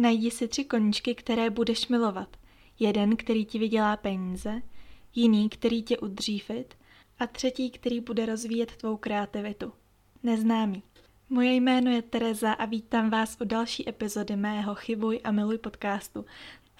Najdi 0.00 0.30
si 0.30 0.48
tři 0.48 0.64
koníčky, 0.64 1.14
které 1.14 1.50
budeš 1.50 1.88
milovat. 1.88 2.36
Jeden, 2.78 3.16
který 3.16 3.44
ti 3.44 3.58
vydělá 3.58 3.96
peníze, 3.96 4.62
jiný, 5.14 5.48
který 5.48 5.82
tě 5.82 5.98
udrží 5.98 6.38
fit 6.38 6.74
a 7.18 7.26
třetí, 7.26 7.70
který 7.70 8.00
bude 8.00 8.26
rozvíjet 8.26 8.76
tvou 8.76 8.96
kreativitu. 8.96 9.72
Neznámý. 10.22 10.82
Moje 11.28 11.54
jméno 11.54 11.90
je 11.90 12.02
Tereza 12.02 12.52
a 12.52 12.64
vítám 12.64 13.10
vás 13.10 13.36
u 13.40 13.44
další 13.44 13.88
epizody 13.88 14.36
mého 14.36 14.74
Chybuj 14.74 15.20
a 15.24 15.30
miluj 15.30 15.58
podcastu, 15.58 16.24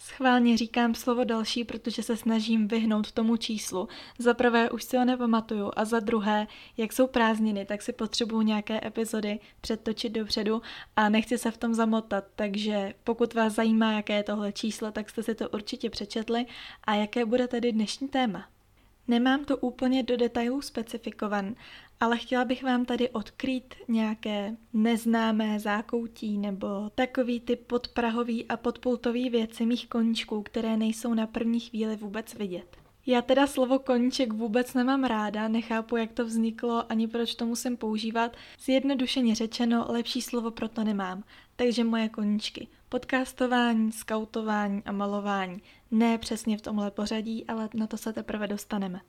Schválně 0.02 0.56
říkám 0.56 0.94
slovo 0.94 1.24
další, 1.24 1.64
protože 1.64 2.02
se 2.02 2.16
snažím 2.16 2.68
vyhnout 2.68 3.12
tomu 3.12 3.36
číslu. 3.36 3.88
Za 4.18 4.34
prvé 4.34 4.70
už 4.70 4.84
si 4.84 4.96
ho 4.96 5.04
nepamatuju 5.04 5.70
a 5.76 5.84
za 5.84 6.00
druhé, 6.00 6.46
jak 6.76 6.92
jsou 6.92 7.06
prázdniny, 7.06 7.66
tak 7.66 7.82
si 7.82 7.92
potřebuju 7.92 8.42
nějaké 8.42 8.86
epizody 8.86 9.38
předtočit 9.60 10.08
dopředu 10.08 10.62
a 10.96 11.08
nechci 11.08 11.38
se 11.38 11.50
v 11.50 11.56
tom 11.56 11.74
zamotat, 11.74 12.24
takže 12.36 12.94
pokud 13.04 13.34
vás 13.34 13.52
zajímá, 13.52 13.92
jaké 13.92 14.12
je 14.12 14.22
tohle 14.22 14.52
číslo, 14.52 14.92
tak 14.92 15.10
jste 15.10 15.22
si 15.22 15.34
to 15.34 15.48
určitě 15.48 15.90
přečetli 15.90 16.46
a 16.84 16.94
jaké 16.94 17.24
bude 17.24 17.48
tedy 17.48 17.72
dnešní 17.72 18.08
téma. 18.08 18.48
Nemám 19.08 19.44
to 19.44 19.56
úplně 19.56 20.02
do 20.02 20.16
detailů 20.16 20.62
specifikovan, 20.62 21.54
ale 22.00 22.18
chtěla 22.18 22.44
bych 22.44 22.62
vám 22.62 22.84
tady 22.84 23.10
odkrýt 23.10 23.74
nějaké 23.88 24.56
neznámé 24.72 25.60
zákoutí 25.60 26.38
nebo 26.38 26.90
takový 26.94 27.40
ty 27.40 27.56
podprahový 27.56 28.48
a 28.48 28.56
podpultový 28.56 29.30
věci 29.30 29.66
mých 29.66 29.88
koníčků, 29.88 30.42
které 30.42 30.76
nejsou 30.76 31.14
na 31.14 31.26
první 31.26 31.60
chvíli 31.60 31.96
vůbec 31.96 32.34
vidět. 32.34 32.76
Já 33.06 33.22
teda 33.22 33.46
slovo 33.46 33.78
koníček 33.78 34.32
vůbec 34.32 34.74
nemám 34.74 35.04
ráda, 35.04 35.48
nechápu, 35.48 35.96
jak 35.96 36.12
to 36.12 36.24
vzniklo, 36.24 36.92
ani 36.92 37.08
proč 37.08 37.34
to 37.34 37.46
musím 37.46 37.76
používat. 37.76 38.36
Zjednodušeně 38.64 39.34
řečeno, 39.34 39.86
lepší 39.88 40.22
slovo 40.22 40.50
pro 40.50 40.68
to 40.68 40.84
nemám. 40.84 41.24
Takže 41.56 41.84
moje 41.84 42.08
koníčky. 42.08 42.68
Podcastování, 42.88 43.92
skautování 43.92 44.82
a 44.84 44.92
malování. 44.92 45.62
Ne 45.90 46.18
přesně 46.18 46.58
v 46.58 46.62
tomhle 46.62 46.90
pořadí, 46.90 47.46
ale 47.46 47.68
na 47.74 47.86
to 47.86 47.96
se 47.96 48.12
teprve 48.12 48.46
dostaneme. 48.46 49.00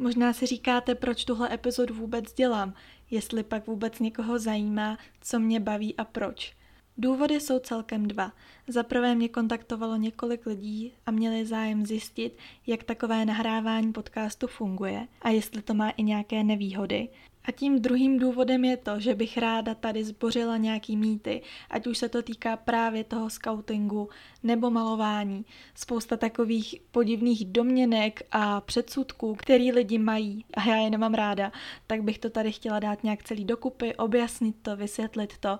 Možná 0.00 0.32
si 0.32 0.46
říkáte, 0.46 0.94
proč 0.94 1.24
tuhle 1.24 1.54
epizodu 1.54 1.94
vůbec 1.94 2.32
dělám, 2.32 2.74
jestli 3.10 3.42
pak 3.42 3.66
vůbec 3.66 3.98
někoho 3.98 4.38
zajímá, 4.38 4.98
co 5.20 5.40
mě 5.40 5.60
baví 5.60 5.96
a 5.96 6.04
proč. 6.04 6.56
Důvody 6.98 7.40
jsou 7.40 7.58
celkem 7.58 8.08
dva. 8.08 8.32
Za 8.68 8.82
prvé 8.82 9.14
mě 9.14 9.28
kontaktovalo 9.28 9.96
několik 9.96 10.46
lidí 10.46 10.92
a 11.06 11.10
měli 11.10 11.46
zájem 11.46 11.86
zjistit, 11.86 12.38
jak 12.66 12.84
takové 12.84 13.24
nahrávání 13.24 13.92
podcastu 13.92 14.46
funguje 14.46 15.08
a 15.22 15.28
jestli 15.28 15.62
to 15.62 15.74
má 15.74 15.90
i 15.90 16.02
nějaké 16.02 16.44
nevýhody. 16.44 17.08
A 17.44 17.52
tím 17.52 17.80
druhým 17.80 18.18
důvodem 18.18 18.64
je 18.64 18.76
to, 18.76 19.00
že 19.00 19.14
bych 19.14 19.38
ráda 19.38 19.74
tady 19.74 20.04
zbořila 20.04 20.56
nějaký 20.56 20.96
mýty, 20.96 21.42
ať 21.70 21.86
už 21.86 21.98
se 21.98 22.08
to 22.08 22.22
týká 22.22 22.56
právě 22.56 23.04
toho 23.04 23.30
scoutingu 23.30 24.08
nebo 24.42 24.70
malování. 24.70 25.44
Spousta 25.74 26.16
takových 26.16 26.74
podivných 26.90 27.44
domněnek 27.44 28.22
a 28.30 28.60
předsudků, 28.60 29.34
který 29.34 29.72
lidi 29.72 29.98
mají 29.98 30.44
a 30.54 30.68
já 30.68 30.76
je 30.76 30.90
nemám 30.90 31.14
ráda, 31.14 31.52
tak 31.86 32.02
bych 32.02 32.18
to 32.18 32.30
tady 32.30 32.52
chtěla 32.52 32.78
dát 32.78 33.04
nějak 33.04 33.22
celý 33.22 33.44
dokupy, 33.44 33.94
objasnit 33.94 34.56
to, 34.62 34.76
vysvětlit 34.76 35.38
to 35.38 35.58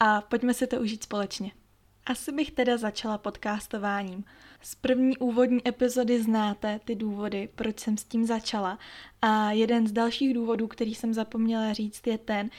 a 0.00 0.20
pojďme 0.20 0.54
si 0.54 0.66
to 0.66 0.80
užít 0.80 1.02
společně. 1.02 1.50
Asi 2.06 2.32
bych 2.32 2.50
teda 2.50 2.76
začala 2.76 3.18
podcastováním. 3.18 4.24
Z 4.62 4.74
první 4.74 5.16
úvodní 5.18 5.68
epizody 5.68 6.22
znáte 6.22 6.80
ty 6.84 6.94
důvody, 6.94 7.48
proč 7.54 7.80
jsem 7.80 7.96
s 7.96 8.04
tím 8.04 8.24
začala. 8.24 8.78
A 9.22 9.52
jeden 9.52 9.86
z 9.86 9.92
dalších 9.92 10.34
důvodů, 10.34 10.68
který 10.68 10.94
jsem 10.94 11.14
zapomněla 11.14 11.72
říct, 11.72 12.06
je 12.06 12.18
ten, 12.18 12.50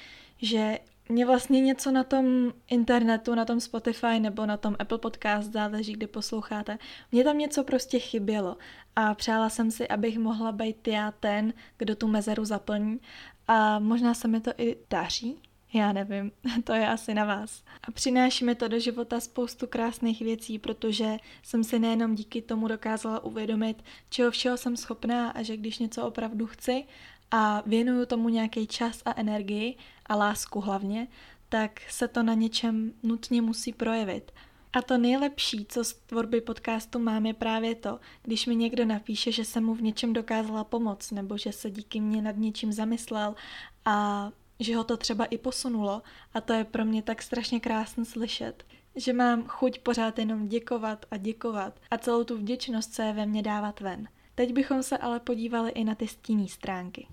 že 0.41 0.79
mě 1.09 1.25
vlastně 1.25 1.61
něco 1.61 1.91
na 1.91 2.03
tom 2.03 2.53
internetu, 2.67 3.35
na 3.35 3.45
tom 3.45 3.59
Spotify 3.59 4.19
nebo 4.19 4.45
na 4.45 4.57
tom 4.57 4.75
Apple 4.79 4.97
Podcast, 4.97 5.51
záleží, 5.51 5.93
kde 5.93 6.07
posloucháte, 6.07 6.77
mě 7.11 7.23
tam 7.23 7.37
něco 7.37 7.63
prostě 7.63 7.99
chybělo 7.99 8.57
a 8.95 9.13
přála 9.13 9.49
jsem 9.49 9.71
si, 9.71 9.87
abych 9.87 10.19
mohla 10.19 10.51
být 10.51 10.87
já 10.87 11.11
ten, 11.11 11.53
kdo 11.77 11.95
tu 11.95 12.07
mezeru 12.07 12.45
zaplní. 12.45 12.99
A 13.47 13.79
možná 13.79 14.13
se 14.13 14.27
mi 14.27 14.41
to 14.41 14.51
i 14.57 14.77
daří, 14.89 15.41
já 15.73 15.93
nevím, 15.93 16.31
to 16.63 16.73
je 16.73 16.87
asi 16.87 17.13
na 17.13 17.25
vás. 17.25 17.63
A 17.83 17.91
přináší 17.91 18.45
mi 18.45 18.55
to 18.55 18.67
do 18.67 18.79
života 18.79 19.19
spoustu 19.19 19.67
krásných 19.67 20.21
věcí, 20.21 20.59
protože 20.59 21.17
jsem 21.43 21.63
si 21.63 21.79
nejenom 21.79 22.15
díky 22.15 22.41
tomu 22.41 22.67
dokázala 22.67 23.23
uvědomit, 23.23 23.83
čeho 24.09 24.31
všeho 24.31 24.57
jsem 24.57 24.77
schopná 24.77 25.29
a 25.29 25.43
že 25.43 25.57
když 25.57 25.79
něco 25.79 26.07
opravdu 26.07 26.47
chci 26.47 26.83
a 27.31 27.63
věnuju 27.65 28.05
tomu 28.05 28.29
nějaký 28.29 28.67
čas 28.67 29.01
a 29.05 29.19
energii 29.19 29.75
a 30.05 30.15
lásku 30.15 30.61
hlavně, 30.61 31.07
tak 31.49 31.81
se 31.89 32.07
to 32.07 32.23
na 32.23 32.33
něčem 32.33 32.93
nutně 33.03 33.41
musí 33.41 33.73
projevit. 33.73 34.31
A 34.73 34.81
to 34.81 34.97
nejlepší, 34.97 35.65
co 35.69 35.83
z 35.83 35.93
tvorby 35.93 36.41
podcastu 36.41 36.99
mám, 36.99 37.25
je 37.25 37.33
právě 37.33 37.75
to, 37.75 37.99
když 38.23 38.45
mi 38.45 38.55
někdo 38.55 38.85
napíše, 38.85 39.31
že 39.31 39.45
jsem 39.45 39.65
mu 39.65 39.75
v 39.75 39.81
něčem 39.81 40.13
dokázala 40.13 40.63
pomoct, 40.63 41.11
nebo 41.11 41.37
že 41.37 41.51
se 41.51 41.71
díky 41.71 42.01
mně 42.01 42.21
nad 42.21 42.37
něčím 42.37 42.73
zamyslel 42.73 43.35
a 43.85 44.29
že 44.59 44.75
ho 44.75 44.83
to 44.83 44.97
třeba 44.97 45.25
i 45.25 45.37
posunulo 45.37 46.01
a 46.33 46.41
to 46.41 46.53
je 46.53 46.63
pro 46.63 46.85
mě 46.85 47.03
tak 47.03 47.21
strašně 47.21 47.59
krásně 47.59 48.05
slyšet, 48.05 48.65
že 48.95 49.13
mám 49.13 49.43
chuť 49.47 49.79
pořád 49.79 50.19
jenom 50.19 50.47
děkovat 50.47 51.05
a 51.11 51.17
děkovat 51.17 51.79
a 51.91 51.97
celou 51.97 52.23
tu 52.23 52.37
vděčnost 52.37 52.93
se 52.93 53.13
ve 53.13 53.25
mně 53.25 53.41
dávat 53.41 53.79
ven. 53.79 54.07
Teď 54.35 54.53
bychom 54.53 54.83
se 54.83 54.97
ale 54.97 55.19
podívali 55.19 55.71
i 55.71 55.83
na 55.83 55.95
ty 55.95 56.07
stíní 56.07 56.49
stránky. 56.49 57.07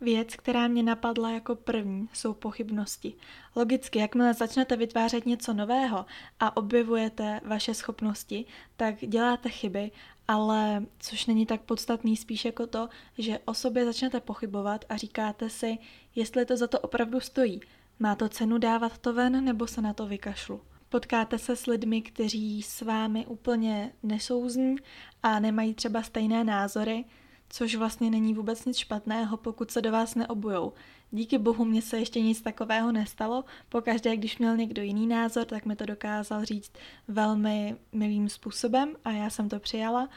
Věc, 0.00 0.36
která 0.36 0.68
mě 0.68 0.82
napadla 0.82 1.30
jako 1.30 1.56
první, 1.56 2.08
jsou 2.12 2.34
pochybnosti. 2.34 3.14
Logicky, 3.56 3.98
jakmile 3.98 4.34
začnete 4.34 4.76
vytvářet 4.76 5.26
něco 5.26 5.52
nového 5.52 6.06
a 6.40 6.56
objevujete 6.56 7.40
vaše 7.44 7.74
schopnosti, 7.74 8.44
tak 8.76 8.94
děláte 9.00 9.48
chyby, 9.48 9.90
ale 10.28 10.86
což 10.98 11.26
není 11.26 11.46
tak 11.46 11.60
podstatný 11.60 12.16
spíš 12.16 12.44
jako 12.44 12.66
to, 12.66 12.88
že 13.18 13.38
o 13.44 13.54
sobě 13.54 13.84
začnete 13.84 14.20
pochybovat 14.20 14.84
a 14.88 14.96
říkáte 14.96 15.50
si, 15.50 15.78
jestli 16.14 16.46
to 16.46 16.56
za 16.56 16.66
to 16.66 16.80
opravdu 16.80 17.20
stojí. 17.20 17.60
Má 17.98 18.14
to 18.14 18.28
cenu 18.28 18.58
dávat 18.58 18.98
to 18.98 19.12
ven 19.12 19.44
nebo 19.44 19.66
se 19.66 19.82
na 19.82 19.92
to 19.92 20.06
vykašlu? 20.06 20.60
Potkáte 20.88 21.38
se 21.38 21.56
s 21.56 21.66
lidmi, 21.66 22.02
kteří 22.02 22.62
s 22.62 22.82
vámi 22.82 23.26
úplně 23.26 23.92
nesouzní 24.02 24.76
a 25.22 25.40
nemají 25.40 25.74
třeba 25.74 26.02
stejné 26.02 26.44
názory, 26.44 27.04
což 27.48 27.74
vlastně 27.74 28.10
není 28.10 28.34
vůbec 28.34 28.64
nic 28.64 28.76
špatného, 28.76 29.36
pokud 29.36 29.70
se 29.70 29.82
do 29.82 29.92
vás 29.92 30.14
neobujou. 30.14 30.72
Díky 31.10 31.38
bohu 31.38 31.64
mě 31.64 31.82
se 31.82 31.98
ještě 31.98 32.20
nic 32.20 32.42
takového 32.42 32.92
nestalo. 32.92 33.44
Pokaždé, 33.68 34.16
když 34.16 34.38
měl 34.38 34.56
někdo 34.56 34.82
jiný 34.82 35.06
názor, 35.06 35.44
tak 35.44 35.66
mi 35.66 35.76
to 35.76 35.86
dokázal 35.86 36.44
říct 36.44 36.72
velmi 37.08 37.76
milým 37.92 38.28
způsobem 38.28 38.96
a 39.04 39.10
já 39.10 39.30
jsem 39.30 39.48
to 39.48 39.58
přijala, 39.58 40.08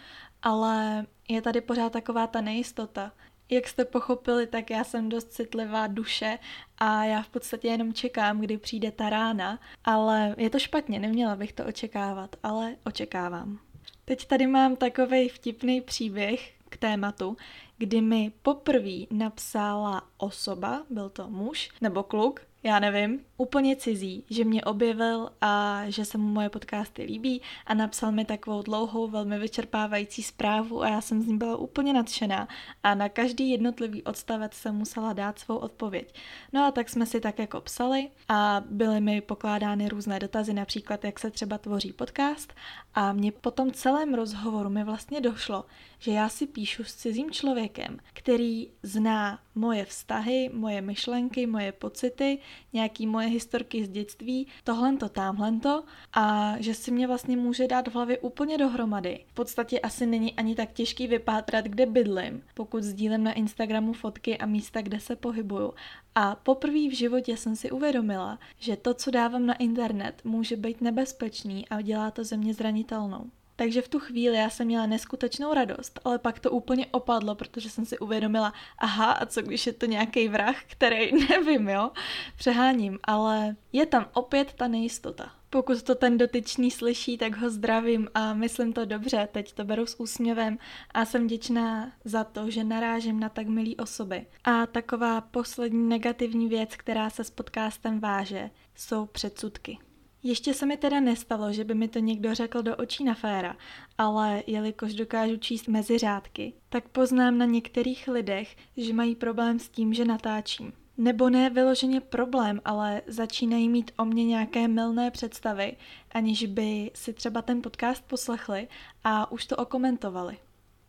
ale 0.41 1.05
je 1.29 1.41
tady 1.41 1.61
pořád 1.61 1.91
taková 1.93 2.27
ta 2.27 2.41
nejistota. 2.41 3.11
Jak 3.53 3.67
jste 3.67 3.85
pochopili, 3.85 4.47
tak 4.47 4.69
já 4.69 4.83
jsem 4.83 5.09
dost 5.09 5.33
citlivá 5.33 5.87
duše 5.87 6.39
a 6.77 7.03
já 7.03 7.21
v 7.21 7.29
podstatě 7.29 7.67
jenom 7.67 7.93
čekám, 7.93 8.39
kdy 8.39 8.57
přijde 8.57 8.91
ta 8.91 9.09
rána, 9.09 9.59
ale 9.85 10.35
je 10.37 10.49
to 10.49 10.59
špatně, 10.59 10.99
neměla 10.99 11.35
bych 11.35 11.53
to 11.53 11.65
očekávat, 11.65 12.35
ale 12.43 12.75
očekávám. 12.85 13.59
Teď 14.05 14.27
tady 14.27 14.47
mám 14.47 14.75
takový 14.75 15.29
vtipný 15.29 15.81
příběh, 15.81 16.53
k 16.69 16.77
tématu, 16.77 17.37
kdy 17.77 18.01
mi 18.01 18.31
poprvé 18.41 19.05
napsala 19.11 20.01
osoba, 20.17 20.83
byl 20.89 21.09
to 21.09 21.29
muž 21.29 21.69
nebo 21.81 22.03
kluk, 22.03 22.41
já 22.63 22.79
nevím, 22.79 23.19
úplně 23.43 23.75
cizí, 23.75 24.25
že 24.29 24.43
mě 24.43 24.63
objevil 24.63 25.29
a 25.41 25.83
že 25.87 26.05
se 26.05 26.17
mu 26.17 26.27
moje 26.27 26.49
podcasty 26.49 27.03
líbí 27.03 27.41
a 27.65 27.73
napsal 27.73 28.11
mi 28.11 28.25
takovou 28.25 28.61
dlouhou, 28.61 29.07
velmi 29.07 29.39
vyčerpávající 29.39 30.23
zprávu 30.23 30.83
a 30.83 30.89
já 30.89 31.01
jsem 31.01 31.21
z 31.21 31.27
ní 31.27 31.37
byla 31.37 31.55
úplně 31.55 31.93
nadšená 31.93 32.47
a 32.83 32.95
na 32.95 33.09
každý 33.09 33.49
jednotlivý 33.49 34.03
odstavec 34.03 34.53
jsem 34.53 34.75
musela 34.75 35.13
dát 35.13 35.39
svou 35.39 35.57
odpověď. 35.57 36.19
No 36.53 36.65
a 36.65 36.71
tak 36.71 36.89
jsme 36.89 37.05
si 37.05 37.19
tak 37.19 37.39
jako 37.39 37.61
psali 37.61 38.09
a 38.29 38.63
byly 38.69 39.01
mi 39.01 39.21
pokládány 39.21 39.89
různé 39.89 40.19
dotazy, 40.19 40.53
například 40.53 41.03
jak 41.03 41.19
se 41.19 41.31
třeba 41.31 41.57
tvoří 41.57 41.93
podcast 41.93 42.53
a 42.93 43.13
mě 43.13 43.31
po 43.31 43.51
tom 43.51 43.71
celém 43.71 44.13
rozhovoru 44.13 44.69
mi 44.69 44.83
vlastně 44.83 45.21
došlo, 45.21 45.65
že 45.99 46.11
já 46.11 46.29
si 46.29 46.47
píšu 46.47 46.83
s 46.83 46.95
cizím 46.95 47.31
člověkem, 47.31 47.99
který 48.13 48.67
zná 48.83 49.39
moje 49.55 49.85
vztahy, 49.85 50.49
moje 50.53 50.81
myšlenky, 50.81 51.47
moje 51.47 51.71
pocity, 51.71 52.39
nějaký 52.73 53.07
moje 53.07 53.27
historky 53.33 53.85
z 53.85 53.89
dětství, 53.89 54.47
tohlento, 54.63 55.09
tamhlento 55.09 55.83
a 56.13 56.55
že 56.59 56.73
si 56.73 56.91
mě 56.91 57.07
vlastně 57.07 57.37
může 57.37 57.67
dát 57.67 57.87
v 57.87 57.93
hlavě 57.93 58.17
úplně 58.17 58.57
dohromady. 58.57 59.25
V 59.27 59.33
podstatě 59.33 59.79
asi 59.79 60.05
není 60.05 60.33
ani 60.33 60.55
tak 60.55 60.73
těžký 60.73 61.07
vypátrat, 61.07 61.65
kde 61.65 61.85
bydlím, 61.85 62.43
pokud 62.53 62.83
sdílím 62.83 63.23
na 63.23 63.33
Instagramu 63.33 63.93
fotky 63.93 64.37
a 64.37 64.45
místa, 64.45 64.81
kde 64.81 64.99
se 64.99 65.15
pohybuju. 65.15 65.73
A 66.15 66.35
poprvé 66.35 66.89
v 66.89 66.95
životě 66.95 67.37
jsem 67.37 67.55
si 67.55 67.71
uvědomila, 67.71 68.39
že 68.59 68.75
to, 68.75 68.93
co 68.93 69.11
dávám 69.11 69.45
na 69.45 69.53
internet, 69.53 70.21
může 70.23 70.55
být 70.55 70.81
nebezpečný 70.81 71.69
a 71.69 71.81
dělá 71.81 72.11
to 72.11 72.23
ze 72.23 72.37
mě 72.37 72.53
zranitelnou. 72.53 73.29
Takže 73.55 73.81
v 73.81 73.87
tu 73.87 73.99
chvíli 73.99 74.37
já 74.37 74.49
jsem 74.49 74.67
měla 74.67 74.85
neskutečnou 74.85 75.53
radost, 75.53 75.99
ale 76.05 76.19
pak 76.19 76.39
to 76.39 76.51
úplně 76.51 76.85
opadlo, 76.85 77.35
protože 77.35 77.69
jsem 77.69 77.85
si 77.85 77.99
uvědomila, 77.99 78.53
aha, 78.77 79.11
a 79.11 79.25
co 79.25 79.41
když 79.41 79.67
je 79.67 79.73
to 79.73 79.85
nějaký 79.85 80.27
vrah, 80.27 80.63
který 80.67 81.27
nevím, 81.29 81.69
jo, 81.69 81.91
přeháním, 82.37 82.99
ale 83.03 83.55
je 83.73 83.85
tam 83.85 84.09
opět 84.13 84.53
ta 84.53 84.67
nejistota. 84.67 85.31
Pokud 85.49 85.83
to 85.83 85.95
ten 85.95 86.17
dotyčný 86.17 86.71
slyší, 86.71 87.17
tak 87.17 87.37
ho 87.37 87.49
zdravím 87.49 88.07
a 88.13 88.33
myslím 88.33 88.73
to 88.73 88.85
dobře, 88.85 89.27
teď 89.31 89.53
to 89.53 89.63
beru 89.63 89.85
s 89.85 89.99
úsměvem 89.99 90.57
a 90.91 91.05
jsem 91.05 91.23
vděčná 91.23 91.91
za 92.05 92.23
to, 92.23 92.49
že 92.49 92.63
narážím 92.63 93.19
na 93.19 93.29
tak 93.29 93.47
milý 93.47 93.77
osoby. 93.77 94.25
A 94.43 94.65
taková 94.65 95.21
poslední 95.21 95.89
negativní 95.89 96.47
věc, 96.47 96.75
která 96.75 97.09
se 97.09 97.23
s 97.23 97.29
podcastem 97.29 97.99
váže, 97.99 98.49
jsou 98.75 99.05
předsudky. 99.05 99.77
Ještě 100.25 100.53
se 100.53 100.65
mi 100.65 100.77
teda 100.77 100.99
nestalo, 100.99 101.53
že 101.53 101.63
by 101.63 101.73
mi 101.75 101.87
to 101.87 101.99
někdo 101.99 102.35
řekl 102.35 102.61
do 102.61 102.75
očí 102.75 103.03
na 103.03 103.13
féra, 103.13 103.57
ale 103.97 104.43
jelikož 104.47 104.93
dokážu 104.93 105.37
číst 105.37 105.67
mezi 105.67 105.97
řádky, 105.97 106.53
tak 106.69 106.89
poznám 106.89 107.37
na 107.37 107.45
některých 107.45 108.07
lidech, 108.07 108.55
že 108.77 108.93
mají 108.93 109.15
problém 109.15 109.59
s 109.59 109.69
tím, 109.69 109.93
že 109.93 110.05
natáčím. 110.05 110.73
Nebo 110.97 111.29
ne 111.29 111.49
vyloženě 111.49 112.01
problém, 112.01 112.61
ale 112.65 113.01
začínají 113.07 113.69
mít 113.69 113.91
o 113.97 114.05
mě 114.05 114.25
nějaké 114.25 114.67
milné 114.67 115.11
představy, 115.11 115.77
aniž 116.11 116.45
by 116.45 116.91
si 116.93 117.13
třeba 117.13 117.41
ten 117.41 117.61
podcast 117.61 118.03
poslechli 118.07 118.67
a 119.03 119.31
už 119.31 119.45
to 119.45 119.55
okomentovali. 119.55 120.37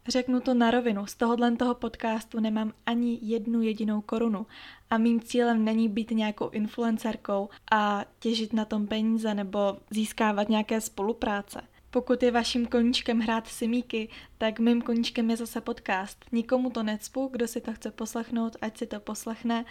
Řeknu 0.09 0.41
to 0.41 0.55
na 0.55 0.71
rovinu, 0.71 1.07
z 1.07 1.15
tohohle 1.15 1.57
toho 1.57 1.75
podcastu 1.75 2.41
nemám 2.41 2.73
ani 2.87 3.19
jednu 3.23 3.63
jedinou 3.63 4.01
korunu 4.01 4.47
a 4.91 4.99
mým 4.99 5.21
cílem 5.21 5.65
není 5.65 5.89
být 5.89 6.11
nějakou 6.11 6.51
influencerkou 6.51 7.49
a 7.73 8.05
těžit 8.19 8.53
na 8.53 8.65
tom 8.65 8.87
peníze 8.87 9.35
nebo 9.35 9.77
získávat 9.91 10.49
nějaké 10.49 10.81
spolupráce. 10.81 11.61
Pokud 11.91 12.23
je 12.23 12.31
vaším 12.31 12.67
koníčkem 12.67 13.21
hrát 13.21 13.47
simíky, 13.47 14.09
tak 14.39 14.59
mým 14.59 14.83
koníčkem 14.83 15.31
je 15.31 15.37
zase 15.37 15.61
podcast. 15.61 16.25
Nikomu 16.33 16.71
to 16.71 16.83
necpu, 16.83 17.29
kdo 17.33 17.49
si 17.49 17.61
to 17.61 17.73
chce 17.73 17.91
poslechnout, 17.91 18.57
ať 18.61 18.79
si 18.79 18.87
to 18.87 19.01
poslechne, 19.01 19.65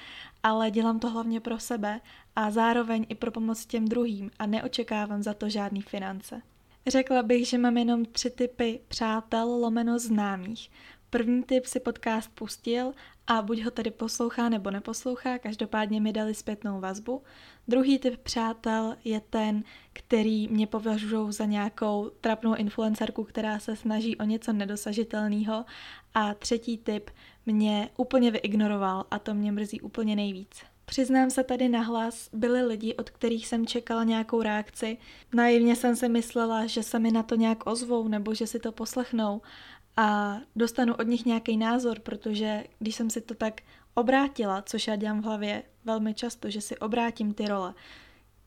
ale 0.43 0.71
dělám 0.71 0.99
to 0.99 1.09
hlavně 1.09 1.39
pro 1.39 1.59
sebe 1.59 2.01
a 2.35 2.51
zároveň 2.51 3.05
i 3.09 3.15
pro 3.15 3.31
pomoc 3.31 3.65
těm 3.65 3.87
druhým 3.87 4.31
a 4.39 4.45
neočekávám 4.45 5.23
za 5.23 5.33
to 5.33 5.49
žádný 5.49 5.81
finance. 5.81 6.41
Řekla 6.87 7.23
bych, 7.23 7.47
že 7.47 7.57
mám 7.57 7.77
jenom 7.77 8.05
tři 8.05 8.29
typy 8.29 8.79
přátel 8.87 9.47
lomeno 9.47 9.99
známých. 9.99 10.69
První 11.09 11.43
typ 11.43 11.65
si 11.65 11.79
podcast 11.79 12.31
pustil 12.35 12.91
a 13.27 13.41
buď 13.41 13.61
ho 13.61 13.71
tedy 13.71 13.91
poslouchá 13.91 14.49
nebo 14.49 14.71
neposlouchá, 14.71 15.39
každopádně 15.39 16.01
mi 16.01 16.13
dali 16.13 16.33
zpětnou 16.33 16.79
vazbu. 16.79 17.23
Druhý 17.67 17.99
typ 17.99 18.17
přátel 18.17 18.95
je 19.03 19.21
ten, 19.29 19.63
který 19.93 20.47
mě 20.47 20.67
považují 20.67 21.33
za 21.33 21.45
nějakou 21.45 22.11
trapnou 22.21 22.55
influencerku, 22.55 23.23
která 23.23 23.59
se 23.59 23.75
snaží 23.75 24.17
o 24.17 24.23
něco 24.23 24.53
nedosažitelného. 24.53 25.65
A 26.13 26.33
třetí 26.33 26.77
typ 26.77 27.09
mě 27.45 27.89
úplně 27.97 28.31
vyignoroval 28.31 29.05
a 29.11 29.19
to 29.19 29.33
mě 29.33 29.51
mrzí 29.51 29.81
úplně 29.81 30.15
nejvíc. 30.15 30.72
Přiznám 30.85 31.29
se 31.29 31.43
tady 31.43 31.69
nahlas, 31.69 32.29
byli 32.33 32.61
lidi, 32.61 32.95
od 32.95 33.09
kterých 33.09 33.47
jsem 33.47 33.67
čekala 33.67 34.03
nějakou 34.03 34.41
reakci. 34.41 34.97
Naivně 35.33 35.75
jsem 35.75 35.95
si 35.95 36.09
myslela, 36.09 36.65
že 36.65 36.83
se 36.83 36.99
mi 36.99 37.11
na 37.11 37.23
to 37.23 37.35
nějak 37.35 37.67
ozvou 37.67 38.07
nebo 38.07 38.33
že 38.33 38.47
si 38.47 38.59
to 38.59 38.71
poslechnou 38.71 39.41
a 39.97 40.37
dostanu 40.55 40.93
od 40.93 41.07
nich 41.07 41.25
nějaký 41.25 41.57
názor, 41.57 41.99
protože 41.99 42.63
když 42.79 42.95
jsem 42.95 43.09
si 43.09 43.21
to 43.21 43.35
tak 43.35 43.61
obrátila, 43.93 44.61
což 44.61 44.87
já 44.87 44.95
dělám 44.95 45.21
v 45.21 45.25
hlavě 45.25 45.63
velmi 45.85 46.13
často, 46.13 46.49
že 46.49 46.61
si 46.61 46.77
obrátím 46.77 47.33
ty 47.33 47.47
role, 47.47 47.73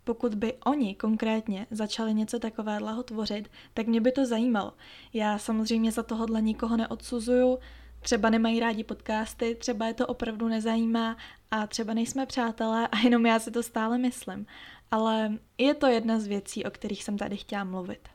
pokud 0.05 0.35
by 0.35 0.55
oni 0.67 0.95
konkrétně 0.95 1.67
začali 1.71 2.15
něco 2.15 2.39
takového 2.39 3.03
tvořit, 3.03 3.51
tak 3.75 3.87
mě 3.87 4.01
by 4.01 4.13
to 4.13 4.27
zajímalo. 4.27 4.73
Já 5.13 5.39
samozřejmě 5.39 5.93
za 5.93 6.03
tohohle 6.03 6.43
nikoho 6.43 6.77
neodsuzuju, 6.77 7.59
třeba 8.07 8.31
nemají 8.31 8.61
rádi 8.61 8.85
podcasty, 8.85 9.55
třeba 9.55 9.87
je 9.87 9.95
to 9.95 10.07
opravdu 10.07 10.49
nezajímá 10.49 11.17
a 11.51 11.67
třeba 11.67 11.95
nejsme 11.95 12.27
přátelé 12.27 12.89
a 12.89 12.99
jenom 12.99 13.27
já 13.27 13.39
si 13.39 13.51
to 13.51 13.63
stále 13.63 13.99
myslím. 13.99 14.47
Ale 14.91 15.33
je 15.59 15.75
to 15.75 15.87
jedna 15.87 16.21
z 16.21 16.27
věcí, 16.27 16.65
o 16.65 16.71
kterých 16.71 17.05
jsem 17.05 17.19
tady 17.19 17.37
chtěla 17.37 17.65
mluvit. 17.65 18.09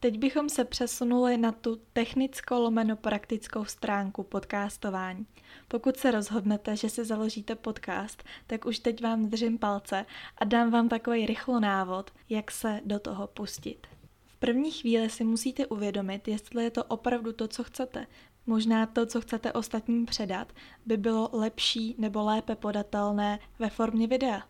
Teď 0.00 0.18
bychom 0.18 0.48
se 0.48 0.64
přesunuli 0.64 1.36
na 1.36 1.52
tu 1.52 1.80
technickou 1.92 2.62
lomeno 2.62 2.96
praktickou 2.96 3.64
stránku 3.64 4.22
podcastování. 4.22 5.26
Pokud 5.68 5.96
se 5.96 6.10
rozhodnete, 6.10 6.76
že 6.76 6.88
si 6.90 7.04
založíte 7.04 7.54
podcast, 7.54 8.24
tak 8.46 8.66
už 8.66 8.78
teď 8.78 9.02
vám 9.02 9.26
držím 9.26 9.58
palce 9.58 10.06
a 10.38 10.44
dám 10.44 10.70
vám 10.70 10.88
takový 10.88 11.26
rychlo 11.26 11.60
návod, 11.60 12.10
jak 12.28 12.50
se 12.50 12.80
do 12.84 12.98
toho 12.98 13.26
pustit. 13.26 13.86
V 14.26 14.36
první 14.36 14.70
chvíli 14.70 15.10
si 15.10 15.24
musíte 15.24 15.66
uvědomit, 15.66 16.28
jestli 16.28 16.64
je 16.64 16.70
to 16.70 16.84
opravdu 16.84 17.32
to, 17.32 17.48
co 17.48 17.64
chcete. 17.64 18.06
Možná 18.46 18.86
to, 18.86 19.06
co 19.06 19.20
chcete 19.20 19.52
ostatním 19.52 20.06
předat, 20.06 20.52
by 20.86 20.96
bylo 20.96 21.30
lepší 21.32 21.94
nebo 21.98 22.24
lépe 22.24 22.54
podatelné 22.54 23.38
ve 23.58 23.70
formě 23.70 24.06
videa. 24.06 24.42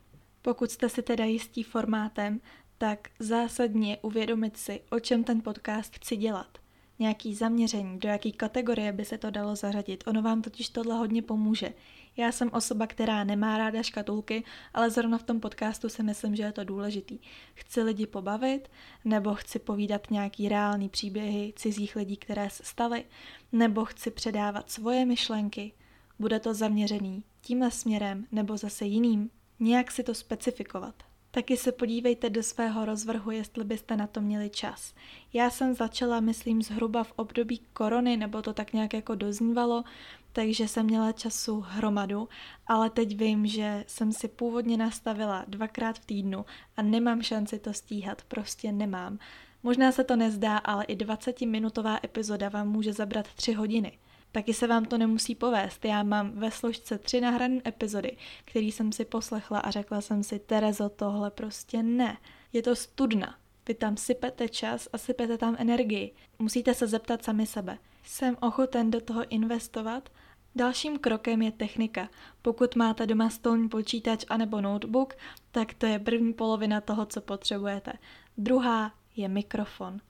Pokud 0.43 0.71
jste 0.71 0.89
si 0.89 1.03
teda 1.03 1.25
jistí 1.25 1.63
formátem, 1.63 2.41
tak 2.79 3.09
zásadně 3.19 3.99
uvědomit 4.03 4.57
si, 4.57 4.81
o 4.91 5.01
čem 5.01 5.25
ten 5.25 5.43
podcast 5.43 5.95
chci 5.95 6.17
dělat. 6.17 6.59
Nějaký 6.99 7.35
zaměření, 7.35 7.99
do 7.99 8.09
jaký 8.09 8.33
kategorie 8.33 8.93
by 8.93 9.05
se 9.05 9.19
to 9.19 9.31
dalo 9.31 9.57
zařadit. 9.57 10.05
Ono 10.07 10.23
vám 10.23 10.43
totiž 10.43 10.69
tohle 10.69 10.95
hodně 10.95 11.23
pomůže. 11.23 11.75
Já 12.17 12.33
jsem 12.33 12.51
osoba, 12.53 12.87
která 12.87 13.25
nemá 13.25 13.59
ráda 13.59 13.83
škatulky, 13.83 14.45
ale 14.75 14.91
zrovna 14.91 15.19
v 15.19 15.23
tom 15.23 15.41
podcastu 15.41 15.89
si 15.89 16.03
myslím, 16.03 16.37
že 16.37 16.43
je 16.43 16.53
to 16.53 16.65
důležitý. 16.65 17.19
Chci 17.55 17.83
lidi 17.83 18.07
pobavit, 18.07 18.71
nebo 19.05 19.35
chci 19.35 19.59
povídat 19.59 20.11
nějaký 20.11 20.49
reálný 20.49 20.89
příběhy 20.89 21.53
cizích 21.57 21.97
lidí, 21.97 22.17
které 22.17 22.51
se 22.51 22.65
staly, 22.65 23.05
nebo 23.53 23.85
chci 23.85 24.11
předávat 24.11 24.71
svoje 24.71 25.05
myšlenky. 25.05 25.73
Bude 26.19 26.41
to 26.41 26.55
zaměřený 26.55 27.25
tímhle 27.41 27.71
směrem 27.71 28.27
nebo 28.33 28.57
zase 28.57 28.85
jiným. 28.85 29.31
Nějak 29.61 29.91
si 29.91 30.03
to 30.03 30.15
specifikovat. 30.15 30.95
Taky 31.35 31.57
se 31.57 31.73
podívejte 31.73 32.31
do 32.31 32.43
svého 32.43 32.85
rozvrhu, 32.85 33.31
jestli 33.31 33.65
byste 33.65 33.97
na 33.97 34.07
to 34.07 34.21
měli 34.21 34.51
čas. 34.51 34.95
Já 35.33 35.51
jsem 35.51 35.75
začala, 35.75 36.21
myslím, 36.21 36.63
zhruba 36.63 37.05
v 37.05 37.13
období 37.17 37.61
korony, 37.73 38.17
nebo 38.17 38.43
to 38.43 38.53
tak 38.53 38.73
nějak 38.73 38.95
jako 38.95 39.15
doznívalo, 39.15 39.85
takže 40.33 40.69
jsem 40.69 40.87
měla 40.87 41.13
času 41.13 41.61
hromadu, 41.61 42.29
ale 42.67 42.91
teď 42.91 43.17
vím, 43.17 43.47
že 43.47 43.85
jsem 43.87 44.13
si 44.13 44.29
původně 44.29 44.77
nastavila 44.77 45.45
dvakrát 45.49 45.99
v 45.99 46.07
týdnu 46.07 46.45
a 46.77 46.83
nemám 46.83 47.23
šanci 47.23 47.59
to 47.59 47.73
stíhat, 47.73 48.23
prostě 48.23 48.73
nemám. 48.73 49.19
Možná 49.63 49.93
se 49.93 50.05
to 50.05 50.17
nezdá, 50.17 50.59
ale 50.59 50.85
i 50.85 50.97
20-minutová 50.97 51.99
epizoda 52.05 52.49
vám 52.49 52.69
může 52.69 52.93
zabrat 52.93 53.27
3 53.35 53.53
hodiny. 53.53 53.99
Taky 54.35 54.55
se 54.55 54.67
vám 54.67 54.85
to 54.85 54.99
nemusí 54.99 55.35
povést. 55.35 55.85
Já 55.85 56.03
mám 56.03 56.31
ve 56.31 56.51
složce 56.51 56.99
tři 56.99 57.21
nahrané 57.21 57.61
epizody, 57.67 58.17
které 58.45 58.67
jsem 58.67 58.93
si 58.93 59.05
poslechla 59.05 59.59
a 59.59 59.71
řekla 59.71 60.01
jsem 60.01 60.23
si, 60.23 60.39
Terezo, 60.39 60.89
tohle 60.89 61.31
prostě 61.31 61.83
ne. 61.83 62.17
Je 62.53 62.63
to 62.63 62.77
studna. 62.77 63.39
Vy 63.69 63.75
tam 63.75 63.97
sypete 63.97 64.49
čas 64.49 64.89
a 64.93 64.99
sypete 64.99 65.39
tam 65.39 65.57
energii. 65.59 66.15
Musíte 66.39 66.75
se 66.75 66.87
zeptat 66.87 67.25
sami 67.25 67.47
sebe. 67.47 67.79
Jsem 68.05 68.37
ochoten 68.41 68.91
do 68.91 69.01
toho 69.01 69.29
investovat? 69.29 70.09
Dalším 70.55 70.99
krokem 70.99 71.43
je 71.43 71.53
technika. 71.53 72.09
Pokud 72.43 72.77
máte 72.77 73.07
doma 73.07 73.31
stolní 73.31 73.69
počítač 73.69 74.25
anebo 74.29 74.61
notebook, 74.61 75.15
tak 75.51 75.75
to 75.75 75.87
je 75.87 75.99
první 75.99 76.33
polovina 76.33 76.81
toho, 76.81 77.07
co 77.07 77.21
potřebujete. 77.21 77.93
Druhá 78.39 78.95
je 79.17 79.29
mikrofon. 79.29 80.01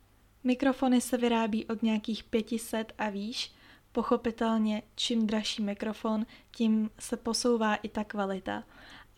Mikrofony 0.44 1.00
se 1.00 1.16
vyrábí 1.16 1.66
od 1.66 1.82
nějakých 1.82 2.24
500 2.24 2.92
a 2.98 3.08
výš, 3.10 3.54
Pochopitelně, 3.94 4.82
čím 4.94 5.26
dražší 5.26 5.62
mikrofon, 5.62 6.26
tím 6.50 6.90
se 6.98 7.16
posouvá 7.16 7.74
i 7.74 7.88
ta 7.88 8.04
kvalita. 8.04 8.64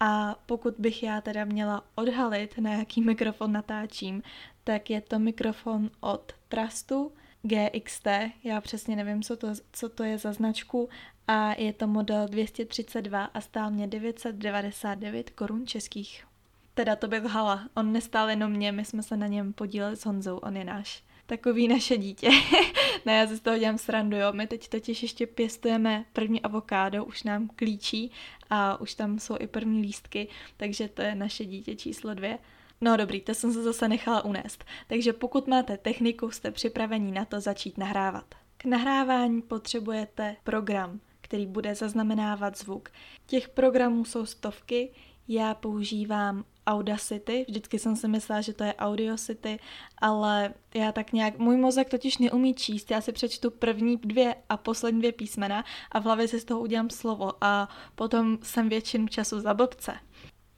A 0.00 0.36
pokud 0.46 0.74
bych 0.78 1.02
já 1.02 1.20
teda 1.20 1.44
měla 1.44 1.84
odhalit, 1.94 2.58
na 2.58 2.72
jaký 2.72 3.00
mikrofon 3.00 3.52
natáčím, 3.52 4.22
tak 4.64 4.90
je 4.90 5.00
to 5.00 5.18
mikrofon 5.18 5.90
od 6.00 6.32
Trustu 6.48 7.12
GXT, 7.42 8.06
já 8.44 8.60
přesně 8.60 8.96
nevím, 8.96 9.22
co 9.22 9.36
to, 9.36 9.48
co 9.72 9.88
to 9.88 10.04
je 10.04 10.18
za 10.18 10.32
značku, 10.32 10.88
a 11.28 11.60
je 11.60 11.72
to 11.72 11.86
model 11.86 12.28
232 12.28 13.24
a 13.24 13.40
stál 13.40 13.70
mě 13.70 13.86
999 13.86 15.30
korun 15.30 15.66
českých. 15.66 16.26
Teda 16.74 16.96
to 16.96 17.08
by 17.08 17.20
vhala, 17.20 17.68
on 17.74 17.92
nestál 17.92 18.30
jenom 18.30 18.52
mě, 18.52 18.72
my 18.72 18.84
jsme 18.84 19.02
se 19.02 19.16
na 19.16 19.26
něm 19.26 19.52
podíleli 19.52 19.96
s 19.96 20.06
Honzou, 20.06 20.36
on 20.36 20.56
je 20.56 20.64
náš 20.64 21.02
takový 21.26 21.68
naše 21.68 21.96
dítě. 21.96 22.28
ne, 23.06 23.16
já 23.16 23.26
si 23.26 23.36
z 23.36 23.40
toho 23.40 23.58
dělám 23.58 23.78
srandu, 23.78 24.16
jo. 24.16 24.32
My 24.32 24.46
teď 24.46 24.68
totiž 24.68 25.02
ještě 25.02 25.26
pěstujeme 25.26 26.04
první 26.12 26.42
avokádo, 26.42 27.04
už 27.04 27.22
nám 27.22 27.48
klíčí 27.56 28.10
a 28.50 28.80
už 28.80 28.94
tam 28.94 29.18
jsou 29.18 29.36
i 29.40 29.46
první 29.46 29.80
lístky, 29.80 30.28
takže 30.56 30.88
to 30.88 31.02
je 31.02 31.14
naše 31.14 31.44
dítě 31.44 31.74
číslo 31.76 32.14
dvě. 32.14 32.38
No 32.80 32.96
dobrý, 32.96 33.20
to 33.20 33.34
jsem 33.34 33.52
se 33.52 33.62
zase 33.62 33.88
nechala 33.88 34.24
unést. 34.24 34.64
Takže 34.86 35.12
pokud 35.12 35.46
máte 35.46 35.76
techniku, 35.76 36.30
jste 36.30 36.50
připraveni 36.50 37.12
na 37.12 37.24
to 37.24 37.40
začít 37.40 37.78
nahrávat. 37.78 38.34
K 38.56 38.64
nahrávání 38.64 39.42
potřebujete 39.42 40.36
program, 40.44 41.00
který 41.20 41.46
bude 41.46 41.74
zaznamenávat 41.74 42.58
zvuk. 42.58 42.88
Těch 43.26 43.48
programů 43.48 44.04
jsou 44.04 44.26
stovky, 44.26 44.90
já 45.28 45.54
používám 45.54 46.44
Audacity. 46.66 47.44
Vždycky 47.48 47.78
jsem 47.78 47.96
si 47.96 48.08
myslela, 48.08 48.40
že 48.40 48.52
to 48.52 48.64
je 48.64 48.74
Audiocity, 48.74 49.58
ale 49.98 50.54
já 50.74 50.92
tak 50.92 51.12
nějak, 51.12 51.38
můj 51.38 51.56
mozek 51.56 51.90
totiž 51.90 52.18
neumí 52.18 52.54
číst. 52.54 52.90
Já 52.90 53.00
si 53.00 53.12
přečtu 53.12 53.50
první 53.50 53.96
dvě 53.96 54.34
a 54.48 54.56
poslední 54.56 55.00
dvě 55.00 55.12
písmena 55.12 55.64
a 55.92 55.98
v 55.98 56.04
hlavě 56.04 56.28
si 56.28 56.40
z 56.40 56.44
toho 56.44 56.60
udělám 56.60 56.90
slovo 56.90 57.32
a 57.40 57.68
potom 57.94 58.38
jsem 58.42 58.68
většinu 58.68 59.08
času 59.08 59.40
za 59.40 59.54
blbce. 59.54 59.94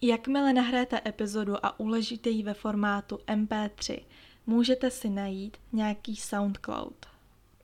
Jakmile 0.00 0.52
nahráte 0.52 1.00
epizodu 1.06 1.66
a 1.66 1.80
uležíte 1.80 2.30
ji 2.30 2.42
ve 2.42 2.54
formátu 2.54 3.18
MP3, 3.26 4.00
můžete 4.46 4.90
si 4.90 5.10
najít 5.10 5.56
nějaký 5.72 6.16
SoundCloud. 6.16 7.07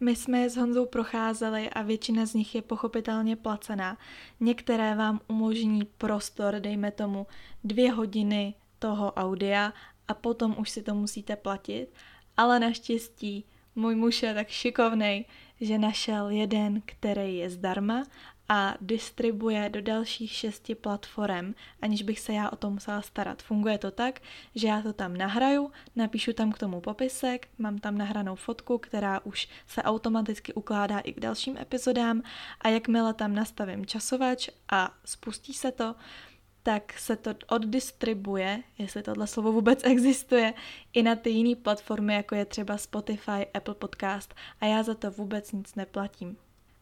My 0.04 0.16
jsme 0.16 0.38
je 0.38 0.50
s 0.50 0.56
Honzou 0.56 0.86
procházeli 0.86 1.70
a 1.70 1.82
většina 1.82 2.26
z 2.26 2.34
nich 2.34 2.54
je 2.54 2.62
pochopitelně 2.62 3.36
placená. 3.36 3.98
Některé 4.40 4.94
vám 4.94 5.20
umožní 5.28 5.84
prostor, 5.98 6.54
dejme 6.60 6.90
tomu, 6.90 7.26
dvě 7.64 7.92
hodiny 7.92 8.54
toho 8.78 9.12
audia 9.12 9.72
a 10.08 10.14
potom 10.14 10.56
už 10.58 10.70
si 10.70 10.82
to 10.82 10.94
musíte 10.94 11.36
platit. 11.36 11.86
Ale 12.36 12.60
naštěstí 12.60 13.44
můj 13.74 13.94
muž 13.94 14.22
je 14.22 14.34
tak 14.34 14.48
šikovnej, 14.48 15.24
že 15.60 15.78
našel 15.78 16.28
jeden, 16.28 16.82
který 16.84 17.36
je 17.36 17.50
zdarma 17.50 18.04
a 18.48 18.74
distribuje 18.80 19.68
do 19.68 19.82
dalších 19.82 20.32
šesti 20.32 20.74
platform, 20.74 21.54
aniž 21.82 22.02
bych 22.02 22.20
se 22.20 22.32
já 22.32 22.50
o 22.50 22.56
to 22.56 22.70
musela 22.70 23.02
starat. 23.02 23.42
Funguje 23.42 23.78
to 23.78 23.90
tak, 23.90 24.20
že 24.54 24.68
já 24.68 24.82
to 24.82 24.92
tam 24.92 25.16
nahraju, 25.16 25.70
napíšu 25.96 26.32
tam 26.32 26.52
k 26.52 26.58
tomu 26.58 26.80
popisek, 26.80 27.48
mám 27.58 27.78
tam 27.78 27.98
nahranou 27.98 28.34
fotku, 28.34 28.78
která 28.78 29.20
už 29.24 29.48
se 29.66 29.82
automaticky 29.82 30.54
ukládá 30.54 30.98
i 30.98 31.12
k 31.12 31.20
dalším 31.20 31.58
epizodám 31.58 32.22
a 32.60 32.68
jakmile 32.68 33.14
tam 33.14 33.34
nastavím 33.34 33.86
časovač 33.86 34.48
a 34.68 34.94
spustí 35.04 35.54
se 35.54 35.72
to, 35.72 35.94
tak 36.62 36.98
se 36.98 37.16
to 37.16 37.30
oddistribuje, 37.48 38.62
jestli 38.78 39.02
tohle 39.02 39.26
slovo 39.26 39.52
vůbec 39.52 39.80
existuje, 39.84 40.54
i 40.92 41.02
na 41.02 41.16
ty 41.16 41.30
jiné 41.30 41.56
platformy, 41.56 42.14
jako 42.14 42.34
je 42.34 42.44
třeba 42.44 42.78
Spotify, 42.78 43.46
Apple 43.54 43.74
Podcast 43.74 44.34
a 44.60 44.66
já 44.66 44.82
za 44.82 44.94
to 44.94 45.10
vůbec 45.10 45.52
nic 45.52 45.74
neplatím. 45.74 46.36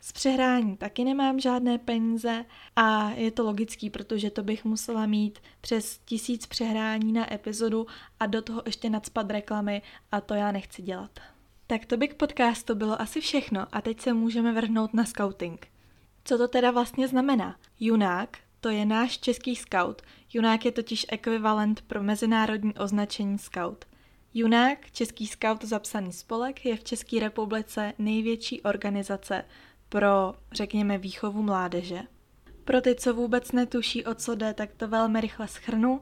Z 0.04 0.12
přehrání 0.12 0.76
taky 0.76 1.04
nemám 1.04 1.40
žádné 1.40 1.78
peníze 1.78 2.44
a 2.76 3.10
je 3.10 3.30
to 3.30 3.44
logický, 3.44 3.90
protože 3.90 4.30
to 4.30 4.42
bych 4.42 4.64
musela 4.64 5.06
mít 5.06 5.38
přes 5.60 5.98
tisíc 6.04 6.46
přehrání 6.46 7.12
na 7.12 7.34
epizodu 7.34 7.86
a 8.20 8.26
do 8.26 8.42
toho 8.42 8.62
ještě 8.66 8.90
nadspat 8.90 9.30
reklamy 9.30 9.82
a 10.12 10.20
to 10.20 10.34
já 10.34 10.52
nechci 10.52 10.82
dělat. 10.82 11.20
Tak 11.66 11.86
to 11.86 11.96
by 11.96 12.08
k 12.08 12.14
podcastu 12.14 12.74
bylo 12.74 13.00
asi 13.00 13.20
všechno 13.20 13.66
a 13.72 13.80
teď 13.80 14.00
se 14.00 14.12
můžeme 14.12 14.52
vrhnout 14.52 14.94
na 14.94 15.04
scouting. 15.04 15.68
Co 16.24 16.38
to 16.38 16.48
teda 16.48 16.70
vlastně 16.70 17.08
znamená? 17.08 17.56
Junák, 17.80 18.38
to 18.60 18.68
je 18.68 18.86
náš 18.86 19.18
český 19.18 19.56
scout. 19.56 20.02
Junák 20.32 20.64
je 20.64 20.72
totiž 20.72 21.06
ekvivalent 21.08 21.82
pro 21.82 22.02
mezinárodní 22.02 22.74
označení 22.74 23.38
scout. 23.38 23.84
Junák, 24.34 24.90
Český 24.90 25.26
scout 25.26 25.64
zapsaný 25.64 26.12
spolek, 26.12 26.64
je 26.64 26.76
v 26.76 26.84
České 26.84 27.20
republice 27.20 27.92
největší 27.98 28.62
organizace 28.62 29.44
pro, 29.92 30.34
řekněme, 30.52 30.98
výchovu 30.98 31.42
mládeže. 31.42 32.02
Pro 32.64 32.80
ty, 32.80 32.94
co 32.94 33.14
vůbec 33.14 33.52
netuší, 33.52 34.04
o 34.04 34.14
co 34.14 34.34
jde, 34.34 34.54
tak 34.54 34.70
to 34.76 34.88
velmi 34.88 35.20
rychle 35.20 35.48
schrnu. 35.48 36.00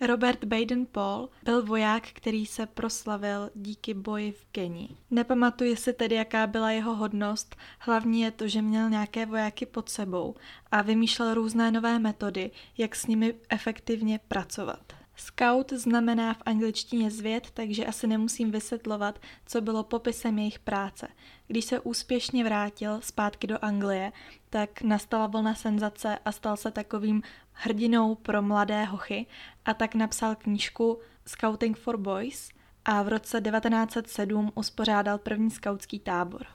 Robert 0.00 0.44
Baden-Paul 0.44 1.28
byl 1.42 1.64
voják, 1.64 2.08
který 2.12 2.46
se 2.46 2.66
proslavil 2.66 3.50
díky 3.54 3.94
boji 3.94 4.32
v 4.32 4.44
Keni. 4.52 4.88
Nepamatuji 5.10 5.76
si 5.76 5.92
tedy, 5.92 6.14
jaká 6.14 6.46
byla 6.46 6.70
jeho 6.70 6.94
hodnost, 6.94 7.56
hlavní 7.78 8.20
je 8.20 8.30
to, 8.30 8.48
že 8.48 8.62
měl 8.62 8.90
nějaké 8.90 9.26
vojáky 9.26 9.66
pod 9.66 9.88
sebou 9.88 10.34
a 10.70 10.82
vymýšlel 10.82 11.34
různé 11.34 11.70
nové 11.70 11.98
metody, 11.98 12.50
jak 12.78 12.96
s 12.96 13.06
nimi 13.06 13.34
efektivně 13.48 14.20
pracovat. 14.28 14.95
Scout 15.16 15.72
znamená 15.72 16.34
v 16.34 16.42
angličtině 16.46 17.10
zvěd, 17.10 17.50
takže 17.50 17.86
asi 17.86 18.06
nemusím 18.06 18.50
vysvětlovat, 18.50 19.18
co 19.46 19.60
bylo 19.60 19.82
popisem 19.82 20.38
jejich 20.38 20.58
práce. 20.58 21.08
Když 21.46 21.64
se 21.64 21.80
úspěšně 21.80 22.44
vrátil 22.44 23.00
zpátky 23.00 23.46
do 23.46 23.64
Anglie, 23.64 24.12
tak 24.50 24.82
nastala 24.82 25.26
vlna 25.26 25.54
senzace 25.54 26.18
a 26.24 26.32
stal 26.32 26.56
se 26.56 26.70
takovým 26.70 27.22
hrdinou 27.52 28.14
pro 28.14 28.42
mladé 28.42 28.84
hochy 28.84 29.26
a 29.64 29.74
tak 29.74 29.94
napsal 29.94 30.34
knížku 30.34 30.98
Scouting 31.26 31.78
for 31.78 31.96
Boys 31.96 32.48
a 32.84 33.02
v 33.02 33.08
roce 33.08 33.40
1907 33.40 34.52
uspořádal 34.54 35.18
první 35.18 35.50
skautský 35.50 35.98
tábor. 35.98 36.46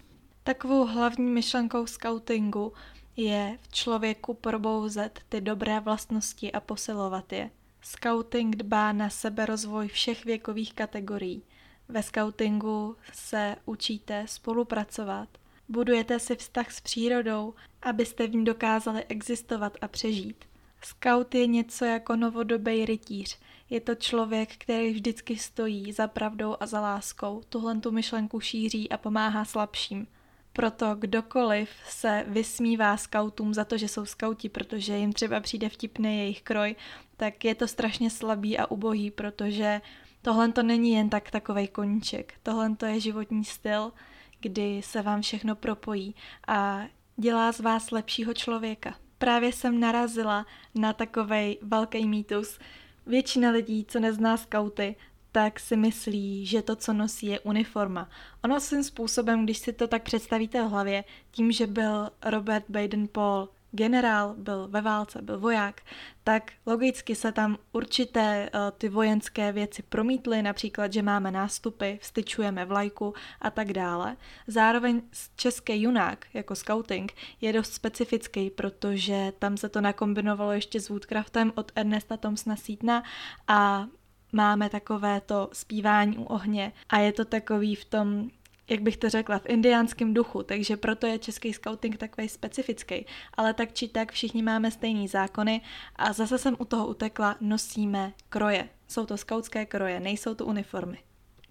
Takovou 0.44 0.86
hlavní 0.86 1.32
myšlenkou 1.32 1.88
scoutingu 1.88 2.74
je 3.18 3.58
v 3.62 3.72
člověku 3.72 4.34
probouzet 4.34 5.20
ty 5.30 5.42
dobré 5.42 5.80
vlastnosti 5.80 6.52
a 6.52 6.60
posilovat 6.60 7.34
je. 7.34 7.50
Scouting 7.82 8.56
dbá 8.56 8.92
na 8.92 9.10
seberozvoj 9.10 9.88
všech 9.88 10.26
věkových 10.26 10.74
kategorií. 10.74 11.44
Ve 11.90 12.04
scoutingu 12.04 12.96
se 13.14 13.56
učíte 13.66 14.26
spolupracovat, 14.28 15.30
budujete 15.70 16.20
si 16.20 16.36
vztah 16.36 16.72
s 16.72 16.82
přírodou, 16.82 17.54
abyste 17.82 18.28
v 18.28 18.36
ní 18.36 18.46
dokázali 18.46 19.06
existovat 19.06 19.78
a 19.82 19.88
přežít. 19.88 20.46
Scout 20.84 21.36
je 21.36 21.48
něco 21.48 21.86
jako 21.86 22.16
novodobý 22.16 22.86
rytíř. 22.86 23.40
Je 23.70 23.82
to 23.82 23.96
člověk, 23.96 24.58
který 24.58 24.94
vždycky 24.94 25.38
stojí 25.38 25.92
za 25.92 26.08
pravdou 26.08 26.56
a 26.60 26.66
za 26.66 26.82
láskou, 26.82 27.42
tuhle 27.50 27.80
tu 27.80 27.92
myšlenku 27.92 28.40
šíří 28.40 28.90
a 28.90 28.98
pomáhá 28.98 29.46
slabším. 29.46 30.08
Proto 30.54 30.96
kdokoliv 30.96 31.70
se 31.90 32.26
vysmívá 32.28 32.98
skautům 32.98 33.54
za 33.54 33.66
to, 33.66 33.78
že 33.78 33.88
jsou 33.88 34.06
skauti, 34.06 34.50
protože 34.50 34.98
jim 34.98 35.14
třeba 35.14 35.40
přijde 35.40 35.70
vtipný 35.70 36.18
jejich 36.18 36.42
kroj, 36.42 36.76
tak 37.18 37.46
je 37.46 37.56
to 37.56 37.68
strašně 37.68 38.10
slabý 38.10 38.58
a 38.58 38.72
ubohý, 38.72 39.12
protože 39.12 39.82
tohle 40.22 40.52
to 40.52 40.64
není 40.64 40.92
jen 40.92 41.10
tak 41.10 41.32
takovej 41.32 41.68
koníček. 41.68 42.34
Tohle 42.44 42.76
to 42.76 42.86
je 42.86 43.00
životní 43.00 43.46
styl, 43.46 43.92
kdy 44.40 44.82
se 44.84 45.02
vám 45.02 45.22
všechno 45.22 45.56
propojí 45.56 46.16
a 46.48 46.82
dělá 47.18 47.52
z 47.52 47.60
vás 47.60 47.92
lepšího 47.92 48.34
člověka. 48.34 48.96
Právě 49.18 49.54
jsem 49.54 49.80
narazila 49.80 50.46
na 50.76 50.94
takovej 50.94 51.58
velký 51.62 52.08
mýtus. 52.08 52.60
Většina 53.06 53.52
lidí, 53.52 53.86
co 53.86 54.00
nezná 54.00 54.38
skauty, 54.38 54.96
tak 55.32 55.60
si 55.60 55.78
myslí, 55.78 56.46
že 56.46 56.62
to, 56.62 56.76
co 56.76 56.94
nosí, 56.94 57.26
je 57.26 57.40
uniforma. 57.40 58.10
Ono 58.44 58.60
svým 58.60 58.84
způsobem, 58.84 59.44
když 59.44 59.58
si 59.58 59.74
to 59.74 59.88
tak 59.88 60.04
představíte 60.04 60.64
v 60.64 60.70
hlavě, 60.70 61.04
tím, 61.32 61.52
že 61.52 61.68
byl 61.68 62.10
Robert 62.26 62.66
Baden-Paul 62.70 63.50
generál, 63.72 64.36
byl 64.38 64.68
ve 64.68 64.82
válce, 64.82 65.22
byl 65.22 65.40
voják, 65.40 65.82
tak 66.24 66.52
logicky 66.66 67.16
se 67.16 67.32
tam 67.32 67.58
určité 67.72 68.50
uh, 68.54 68.60
ty 68.78 68.90
vojenské 68.90 69.52
věci 69.52 69.84
promítly, 69.84 70.42
například, 70.42 70.94
že 70.94 71.02
máme 71.02 71.32
nástupy, 71.32 71.98
vstyčujeme 72.02 72.66
vlajku 72.66 73.14
a 73.42 73.50
tak 73.50 73.74
dále. 73.74 74.18
Zároveň 74.48 75.02
český 75.36 75.82
junák 75.82 76.26
jako 76.34 76.56
scouting 76.56 77.14
je 77.42 77.54
dost 77.54 77.74
specifický, 77.74 78.50
protože 78.50 79.34
tam 79.40 79.58
se 79.58 79.70
to 79.70 79.82
nakombinovalo 79.82 80.52
ještě 80.52 80.80
s 80.80 80.90
Woodcraftem 80.90 81.54
od 81.56 81.72
Ernesta 81.76 82.18
Thompsona 82.18 82.56
Sítna 82.56 83.04
a 83.48 83.88
máme 84.32 84.70
takové 84.70 85.22
to 85.22 85.50
zpívání 85.54 86.18
u 86.18 86.24
ohně 86.24 86.72
a 86.90 87.00
je 87.00 87.12
to 87.12 87.26
takový 87.26 87.76
v 87.76 87.86
tom 87.86 88.30
jak 88.70 88.82
bych 88.82 88.98
to 88.98 89.10
řekla, 89.10 89.40
v 89.40 89.46
indiánském 89.46 90.14
duchu, 90.14 90.44
takže 90.44 90.78
proto 90.78 91.08
je 91.08 91.20
český 91.20 91.54
scouting 91.54 91.98
takový 91.98 92.30
specifický. 92.30 93.06
Ale 93.34 93.54
tak 93.54 93.74
či 93.74 93.88
tak 93.88 94.12
všichni 94.12 94.44
máme 94.44 94.72
stejný 94.72 95.08
zákony 95.08 95.62
a 95.96 96.14
zase 96.14 96.38
jsem 96.38 96.56
u 96.60 96.66
toho 96.66 96.88
utekla, 96.88 97.36
nosíme 97.42 98.14
kroje. 98.30 98.70
Jsou 98.88 99.06
to 99.06 99.18
skautské 99.18 99.66
kroje, 99.66 100.00
nejsou 100.00 100.36
to 100.36 100.46
uniformy. 100.46 100.98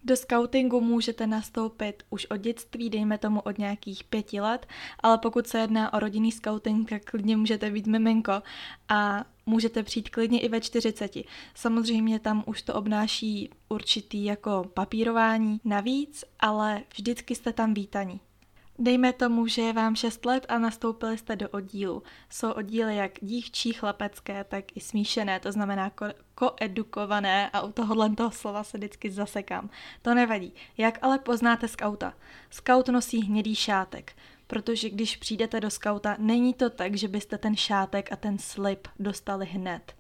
Do 0.05 0.17
scoutingu 0.17 0.81
můžete 0.81 1.27
nastoupit 1.27 2.03
už 2.11 2.27
od 2.27 2.37
dětství, 2.37 2.91
dejme 2.91 3.19
tomu 3.19 3.41
od 3.41 3.59
nějakých 3.59 4.05
pěti 4.05 4.41
let, 4.41 4.67
ale 5.01 5.19
pokud 5.19 5.47
se 5.47 5.59
jedná 5.59 5.93
o 5.93 5.99
rodinný 5.99 6.33
scouting, 6.33 6.91
tak 6.91 7.05
klidně 7.05 7.37
můžete 7.37 7.71
být 7.71 7.87
miminko 7.87 8.33
a 8.89 9.25
můžete 9.47 9.83
přijít 9.83 10.09
klidně 10.09 10.41
i 10.41 10.49
ve 10.49 10.61
40. 10.61 11.17
Samozřejmě 11.55 12.19
tam 12.19 12.45
už 12.47 12.63
to 12.63 12.75
obnáší 12.75 13.51
určitý 13.69 14.25
jako 14.25 14.71
papírování 14.75 15.61
navíc, 15.65 16.25
ale 16.41 16.83
vždycky 16.97 17.35
jste 17.35 17.53
tam 17.53 17.75
vítaní. 17.75 18.21
Dejme 18.83 19.13
tomu, 19.13 19.47
že 19.47 19.63
je 19.63 19.73
vám 19.73 19.97
6 19.97 20.25
let 20.25 20.47
a 20.49 20.59
nastoupili 20.59 21.19
jste 21.19 21.37
do 21.37 21.49
oddílu. 21.49 22.03
Jsou 22.31 22.51
oddíly 22.51 22.97
jak 22.97 23.13
dívčí, 23.21 23.73
chlapecké, 23.73 24.45
tak 24.45 24.65
i 24.77 24.81
smíšené, 24.81 25.41
to 25.41 25.53
znamená 25.53 25.91
ko- 25.91 26.15
koedukované 26.35 27.51
a 27.51 27.61
u 27.61 27.73
tohohle 27.73 28.11
toho 28.11 28.31
slova 28.31 28.65
se 28.65 28.79
vždycky 28.79 29.11
zasekám. 29.11 29.71
To 30.03 30.15
nevadí. 30.15 30.55
Jak 30.79 30.99
ale 31.03 31.19
poznáte 31.19 31.69
skauta? 31.69 32.15
Skaut 32.51 32.89
nosí 32.89 33.23
hnědý 33.23 33.55
šátek 33.55 34.13
protože 34.47 34.91
když 34.91 35.17
přijdete 35.17 35.61
do 35.61 35.71
skauta, 35.71 36.17
není 36.19 36.55
to 36.55 36.71
tak, 36.71 36.95
že 36.95 37.09
byste 37.09 37.39
ten 37.39 37.57
šátek 37.57 38.13
a 38.13 38.17
ten 38.17 38.39
slip 38.39 38.89
dostali 38.99 39.47
hned. 39.47 39.95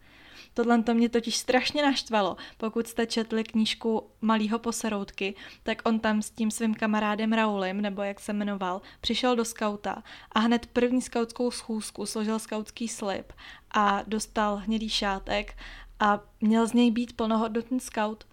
Tohle 0.54 0.82
to 0.82 0.94
mě 0.94 1.08
totiž 1.08 1.36
strašně 1.36 1.82
naštvalo. 1.82 2.36
Pokud 2.56 2.86
jste 2.86 3.06
četli 3.06 3.44
knížku 3.44 4.10
Malýho 4.20 4.58
poseroutky, 4.58 5.34
tak 5.62 5.82
on 5.84 6.00
tam 6.00 6.22
s 6.22 6.30
tím 6.30 6.50
svým 6.50 6.74
kamarádem 6.74 7.32
Raulim, 7.32 7.80
nebo 7.80 8.02
jak 8.02 8.20
se 8.20 8.32
jmenoval, 8.32 8.80
přišel 9.00 9.36
do 9.36 9.44
skauta 9.44 10.02
a 10.32 10.40
hned 10.40 10.66
první 10.66 11.02
skautskou 11.02 11.50
schůzku 11.50 12.06
složil 12.06 12.38
skautský 12.38 12.88
slib 12.88 13.32
a 13.70 14.02
dostal 14.06 14.56
hnědý 14.56 14.88
šátek 14.88 15.56
a 16.00 16.20
měl 16.40 16.66
z 16.66 16.72
něj 16.72 16.90
být 16.90 17.16
plnohodnotný 17.16 17.80
scout. 17.80 18.26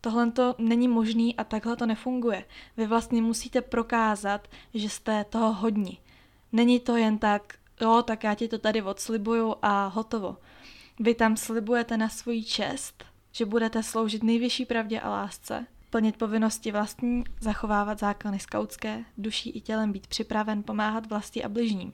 Tohle 0.00 0.30
to 0.30 0.54
není 0.58 0.88
možný 0.88 1.36
a 1.36 1.44
takhle 1.44 1.76
to 1.76 1.86
nefunguje. 1.86 2.44
Vy 2.76 2.86
vlastně 2.86 3.22
musíte 3.22 3.60
prokázat, 3.60 4.48
že 4.74 4.88
jste 4.88 5.24
toho 5.24 5.52
hodni. 5.52 5.98
Není 6.52 6.80
to 6.80 6.96
jen 6.96 7.18
tak, 7.18 7.54
jo, 7.80 8.02
tak 8.06 8.24
já 8.24 8.34
ti 8.34 8.48
to 8.48 8.58
tady 8.58 8.82
odslibuju 8.82 9.54
a 9.62 9.86
hotovo. 9.86 10.36
Vy 11.02 11.14
tam 11.14 11.36
slibujete 11.36 11.96
na 11.96 12.08
svůj 12.08 12.42
čest, 12.42 13.04
že 13.32 13.46
budete 13.46 13.82
sloužit 13.82 14.22
nejvyšší 14.22 14.66
pravdě 14.66 15.00
a 15.00 15.10
lásce, 15.10 15.66
plnit 15.90 16.16
povinnosti 16.16 16.72
vlastní, 16.72 17.24
zachovávat 17.40 17.98
zákony 17.98 18.38
skautské, 18.38 19.04
duší 19.18 19.50
i 19.50 19.60
tělem 19.60 19.92
být 19.92 20.06
připraven 20.06 20.62
pomáhat 20.62 21.06
vlasti 21.06 21.44
a 21.44 21.48
bližním. 21.48 21.92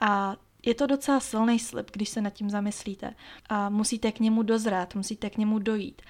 A 0.00 0.36
je 0.66 0.74
to 0.74 0.86
docela 0.86 1.20
silný 1.20 1.58
slib, 1.58 1.90
když 1.92 2.08
se 2.08 2.20
nad 2.20 2.30
tím 2.30 2.50
zamyslíte. 2.50 3.14
A 3.48 3.68
musíte 3.68 4.12
k 4.12 4.20
němu 4.20 4.42
dozrát, 4.42 4.94
musíte 4.94 5.30
k 5.30 5.36
němu 5.36 5.58
dojít. 5.58 6.02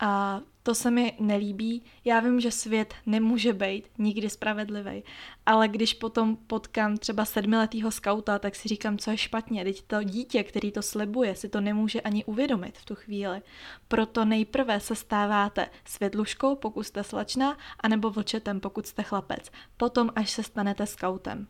A 0.00 0.40
to 0.62 0.74
se 0.74 0.90
mi 0.90 1.16
nelíbí. 1.20 1.82
Já 2.04 2.20
vím, 2.20 2.40
že 2.40 2.50
svět 2.50 2.94
nemůže 3.06 3.52
být 3.52 3.88
nikdy 3.98 4.30
spravedlivý, 4.30 5.04
ale 5.46 5.68
když 5.68 5.94
potom 5.94 6.36
potkám 6.36 6.96
třeba 6.96 7.24
sedmiletého 7.24 7.90
skauta, 7.90 8.38
tak 8.38 8.54
si 8.54 8.68
říkám, 8.68 8.98
co 8.98 9.10
je 9.10 9.16
špatně. 9.16 9.64
Teď 9.64 9.82
to 9.82 10.02
dítě, 10.02 10.44
který 10.44 10.72
to 10.72 10.82
slibuje, 10.82 11.36
si 11.36 11.48
to 11.48 11.60
nemůže 11.60 12.00
ani 12.00 12.24
uvědomit 12.24 12.78
v 12.78 12.84
tu 12.84 12.94
chvíli. 12.94 13.42
Proto 13.88 14.24
nejprve 14.24 14.80
se 14.80 14.94
stáváte 14.94 15.68
světluškou, 15.84 16.56
pokud 16.56 16.82
jste 16.82 17.04
slečna, 17.04 17.58
anebo 17.80 18.10
vlčetem, 18.10 18.60
pokud 18.60 18.86
jste 18.86 19.02
chlapec. 19.02 19.50
Potom 19.76 20.10
až 20.14 20.30
se 20.30 20.42
stanete 20.42 20.86
skautem. 20.86 21.46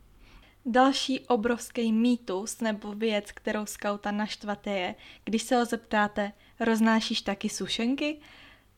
Další 0.69 1.21
obrovský 1.21 1.93
mýtus 1.93 2.61
nebo 2.61 2.93
věc, 2.93 3.33
kterou 3.33 3.67
skauta 3.67 4.11
naštvate 4.11 4.71
je, 4.71 4.95
když 5.25 5.43
se 5.43 5.57
ho 5.57 5.65
zeptáte, 5.65 6.33
roznášíš 6.61 7.23
taky 7.23 7.49
sušenky? 7.49 8.21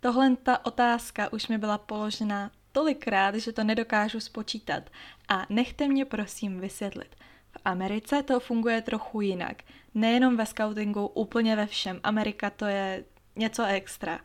Tohle 0.00 0.36
ta 0.36 0.66
otázka 0.66 1.32
už 1.32 1.48
mi 1.48 1.58
byla 1.58 1.78
položena 1.78 2.50
tolikrát, 2.72 3.34
že 3.34 3.52
to 3.52 3.64
nedokážu 3.64 4.20
spočítat. 4.20 4.82
A 5.28 5.46
nechte 5.48 5.88
mě 5.88 6.04
prosím 6.04 6.60
vysvětlit. 6.60 7.16
V 7.50 7.56
Americe 7.64 8.22
to 8.22 8.40
funguje 8.40 8.82
trochu 8.82 9.20
jinak. 9.20 9.62
Nejenom 9.94 10.36
ve 10.36 10.46
scoutingu, 10.46 11.06
úplně 11.06 11.56
ve 11.56 11.66
všem. 11.66 12.00
Amerika 12.02 12.50
to 12.50 12.64
je 12.64 13.04
něco 13.36 13.64
extra. 13.64 14.20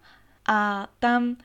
A 0.48 0.88
tam 1.00 1.38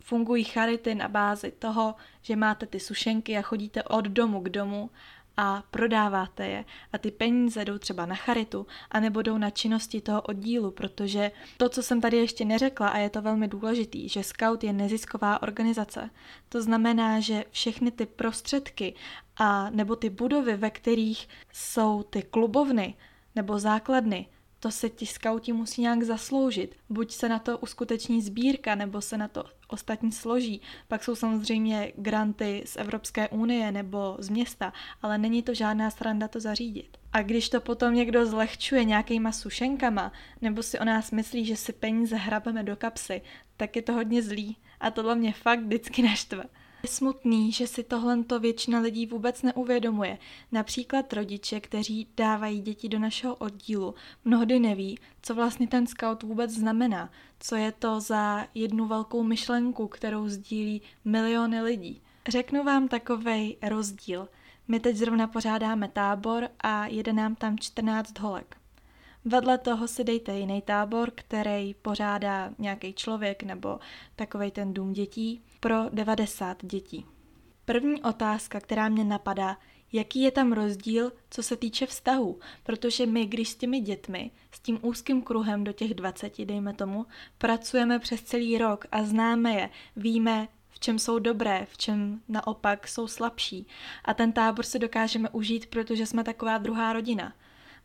fungují 0.00 0.44
charity 0.44 0.94
na 0.94 1.08
bázi 1.08 1.50
toho, 1.50 1.94
že 2.22 2.36
máte 2.36 2.66
ty 2.66 2.80
sušenky 2.80 3.38
a 3.38 3.42
chodíte 3.42 3.82
od 3.82 4.04
domu 4.04 4.40
k 4.40 4.48
domu 4.48 4.90
a 5.36 5.62
prodáváte 5.70 6.46
je 6.46 6.64
a 6.92 6.98
ty 6.98 7.10
peníze 7.10 7.64
jdou 7.64 7.78
třeba 7.78 8.06
na 8.06 8.14
charitu 8.14 8.66
a 8.90 9.00
nebo 9.00 9.22
jdou 9.22 9.38
na 9.38 9.50
činnosti 9.50 10.00
toho 10.00 10.22
oddílu, 10.22 10.70
protože 10.70 11.30
to, 11.56 11.68
co 11.68 11.82
jsem 11.82 12.00
tady 12.00 12.16
ještě 12.16 12.44
neřekla 12.44 12.88
a 12.88 12.98
je 12.98 13.10
to 13.10 13.22
velmi 13.22 13.48
důležitý, 13.48 14.08
že 14.08 14.22
Scout 14.22 14.64
je 14.64 14.72
nezisková 14.72 15.42
organizace. 15.42 16.10
To 16.48 16.62
znamená, 16.62 17.20
že 17.20 17.44
všechny 17.50 17.90
ty 17.90 18.06
prostředky 18.06 18.94
a 19.36 19.70
nebo 19.70 19.96
ty 19.96 20.10
budovy, 20.10 20.56
ve 20.56 20.70
kterých 20.70 21.28
jsou 21.52 22.02
ty 22.02 22.22
klubovny 22.22 22.94
nebo 23.34 23.58
základny, 23.58 24.26
to 24.60 24.70
se 24.70 24.90
ti 24.90 25.06
skauti 25.06 25.52
musí 25.52 25.82
nějak 25.82 26.02
zasloužit. 26.02 26.76
Buď 26.88 27.12
se 27.12 27.28
na 27.28 27.38
to 27.38 27.58
uskuteční 27.58 28.22
sbírka, 28.22 28.74
nebo 28.74 29.00
se 29.00 29.18
na 29.18 29.28
to 29.28 29.44
ostatní 29.74 30.12
složí. 30.12 30.60
Pak 30.88 31.04
jsou 31.04 31.14
samozřejmě 31.14 31.92
granty 31.96 32.62
z 32.66 32.76
Evropské 32.76 33.28
unie 33.28 33.72
nebo 33.72 34.16
z 34.18 34.28
města, 34.28 34.72
ale 35.02 35.18
není 35.18 35.42
to 35.42 35.54
žádná 35.54 35.90
sranda 35.90 36.28
to 36.28 36.40
zařídit. 36.40 36.96
A 37.12 37.22
když 37.22 37.48
to 37.48 37.60
potom 37.60 37.94
někdo 37.94 38.26
zlehčuje 38.26 38.84
nějakýma 38.84 39.32
sušenkama, 39.32 40.12
nebo 40.40 40.62
si 40.62 40.78
o 40.78 40.84
nás 40.84 41.10
myslí, 41.10 41.46
že 41.46 41.56
si 41.56 41.72
peníze 41.72 42.16
hrabeme 42.16 42.62
do 42.62 42.76
kapsy, 42.76 43.22
tak 43.56 43.76
je 43.76 43.82
to 43.82 43.92
hodně 43.92 44.22
zlý. 44.22 44.56
A 44.80 44.90
tohle 44.90 45.14
mě 45.14 45.32
fakt 45.32 45.60
vždycky 45.60 46.02
naštve. 46.02 46.44
Je 46.84 46.88
smutný, 46.88 47.52
že 47.52 47.66
si 47.66 47.82
tohle 47.82 48.24
to 48.24 48.40
většina 48.40 48.80
lidí 48.80 49.06
vůbec 49.06 49.42
neuvědomuje. 49.42 50.18
Například 50.52 51.12
rodiče, 51.12 51.60
kteří 51.60 52.08
dávají 52.16 52.60
děti 52.60 52.88
do 52.88 52.98
našeho 52.98 53.34
oddílu, 53.34 53.94
mnohdy 54.24 54.60
neví, 54.60 54.98
co 55.22 55.34
vlastně 55.34 55.66
ten 55.66 55.86
scout 55.86 56.22
vůbec 56.22 56.50
znamená, 56.50 57.10
co 57.40 57.56
je 57.56 57.72
to 57.72 58.00
za 58.00 58.46
jednu 58.54 58.86
velkou 58.86 59.22
myšlenku, 59.22 59.88
kterou 59.88 60.28
sdílí 60.28 60.82
miliony 61.04 61.62
lidí. 61.62 62.02
Řeknu 62.28 62.64
vám 62.64 62.88
takovej 62.88 63.56
rozdíl. 63.62 64.28
My 64.68 64.80
teď 64.80 64.96
zrovna 64.96 65.26
pořádáme 65.26 65.88
tábor 65.88 66.48
a 66.60 66.86
jede 66.86 67.12
nám 67.12 67.34
tam 67.34 67.58
14 67.58 68.18
holek. 68.18 68.56
Vedle 69.24 69.58
toho 69.58 69.88
si 69.88 70.04
dejte 70.04 70.38
jiný 70.38 70.62
tábor, 70.62 71.10
který 71.14 71.74
pořádá 71.74 72.50
nějaký 72.58 72.92
člověk 72.92 73.42
nebo 73.42 73.78
takový 74.16 74.50
ten 74.50 74.74
dům 74.74 74.92
dětí 74.92 75.42
pro 75.60 75.76
90 75.92 76.64
dětí. 76.64 77.06
První 77.64 78.02
otázka, 78.02 78.60
která 78.60 78.88
mě 78.88 79.04
napadá, 79.04 79.56
jaký 79.92 80.22
je 80.22 80.30
tam 80.30 80.52
rozdíl, 80.52 81.12
co 81.30 81.42
se 81.42 81.56
týče 81.56 81.86
vztahu, 81.86 82.38
protože 82.62 83.06
my, 83.06 83.26
když 83.26 83.48
s 83.48 83.54
těmi 83.54 83.80
dětmi, 83.80 84.30
s 84.52 84.60
tím 84.60 84.78
úzkým 84.82 85.22
kruhem 85.22 85.64
do 85.64 85.72
těch 85.72 85.94
20, 85.94 86.44
dejme 86.44 86.74
tomu, 86.74 87.06
pracujeme 87.38 87.98
přes 87.98 88.22
celý 88.22 88.58
rok 88.58 88.86
a 88.92 89.02
známe 89.02 89.52
je, 89.52 89.70
víme, 89.96 90.48
v 90.70 90.80
čem 90.80 90.98
jsou 90.98 91.18
dobré, 91.18 91.66
v 91.70 91.78
čem 91.78 92.20
naopak 92.28 92.88
jsou 92.88 93.06
slabší. 93.06 93.66
A 94.04 94.14
ten 94.14 94.32
tábor 94.32 94.64
si 94.64 94.78
dokážeme 94.78 95.28
užít, 95.28 95.66
protože 95.66 96.06
jsme 96.06 96.24
taková 96.24 96.58
druhá 96.58 96.92
rodina. 96.92 97.32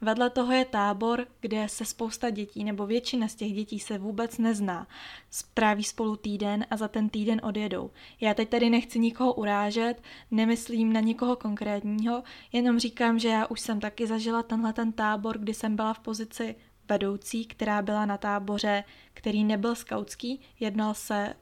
Vedle 0.01 0.29
toho 0.29 0.53
je 0.53 0.65
tábor, 0.65 1.27
kde 1.39 1.69
se 1.69 1.85
spousta 1.85 2.29
dětí, 2.29 2.63
nebo 2.63 2.85
většina 2.85 3.27
z 3.27 3.35
těch 3.35 3.53
dětí 3.53 3.79
se 3.79 3.97
vůbec 3.97 4.37
nezná. 4.37 4.87
Stráví 5.29 5.83
spolu 5.83 6.15
týden 6.15 6.65
a 6.71 6.77
za 6.77 6.87
ten 6.87 7.09
týden 7.09 7.41
odjedou. 7.43 7.91
Já 8.21 8.33
teď 8.33 8.49
tady 8.49 8.69
nechci 8.69 8.99
nikoho 8.99 9.33
urážet, 9.33 10.01
nemyslím 10.31 10.93
na 10.93 10.99
nikoho 10.99 11.35
konkrétního, 11.35 12.23
jenom 12.51 12.79
říkám, 12.79 13.19
že 13.19 13.27
já 13.27 13.45
už 13.45 13.59
jsem 13.59 13.79
taky 13.79 14.07
zažila 14.07 14.43
tenhle 14.43 14.73
ten 14.73 14.91
tábor, 14.91 15.37
kdy 15.37 15.53
jsem 15.53 15.75
byla 15.75 15.93
v 15.93 15.99
pozici 15.99 16.55
vedoucí, 16.89 17.45
která 17.45 17.81
byla 17.81 18.05
na 18.05 18.17
táboře, 18.17 18.83
který 19.13 19.43
nebyl 19.43 19.75
skautský, 19.75 20.41
jednal 20.59 20.93
se, 20.93 21.33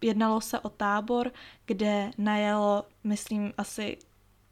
jednalo 0.00 0.40
se 0.40 0.60
o 0.60 0.68
tábor, 0.68 1.32
kde 1.66 2.10
najelo, 2.18 2.84
myslím, 3.04 3.52
asi 3.58 3.98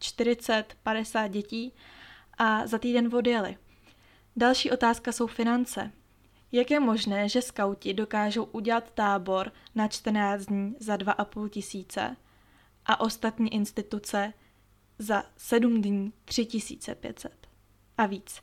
40-50 0.01 1.29
dětí 1.29 1.73
a 2.45 2.67
za 2.67 2.79
týden 2.79 3.15
odjeli. 3.15 3.57
Další 4.37 4.71
otázka 4.71 5.13
jsou 5.13 5.27
finance. 5.27 5.93
Jak 6.53 6.71
je 6.71 6.81
možné, 6.81 7.29
že 7.29 7.43
skauti 7.43 7.95
dokážou 7.95 8.45
udělat 8.45 8.91
tábor 8.95 9.53
na 9.75 9.89
14 9.89 10.47
dní 10.47 10.77
za 10.81 10.97
2,5 10.97 11.49
tisíce 11.49 12.17
a 12.87 13.01
ostatní 13.01 13.55
instituce 13.55 14.33
za 14.99 15.25
7 15.37 15.83
dní 15.83 16.13
3500 16.25 17.33
a 17.99 18.07
víc? 18.07 18.41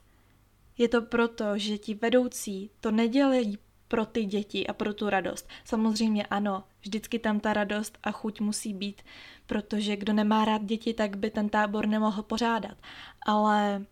Je 0.78 0.88
to 0.88 1.02
proto, 1.02 1.58
že 1.58 1.78
ti 1.78 1.94
vedoucí 1.94 2.72
to 2.80 2.92
nedělají 2.92 3.58
pro 3.90 4.06
ty 4.06 4.26
děti 4.26 4.68
a 4.68 4.74
pro 4.74 4.94
tu 4.94 5.10
radost. 5.10 5.50
Samozřejmě 5.66 6.26
ano, 6.26 6.64
vždycky 6.82 7.20
tam 7.20 7.40
ta 7.40 7.54
radost 7.54 7.98
a 8.04 8.12
chuť 8.12 8.42
musí 8.42 8.74
být, 8.74 9.02
protože 9.46 9.96
kdo 9.96 10.14
nemá 10.14 10.46
rád 10.46 10.64
děti, 10.64 10.94
tak 10.94 11.18
by 11.18 11.30
ten 11.30 11.50
tábor 11.50 11.88
nemohl 11.88 12.24
pořádat. 12.24 12.78
Ale 13.26 13.86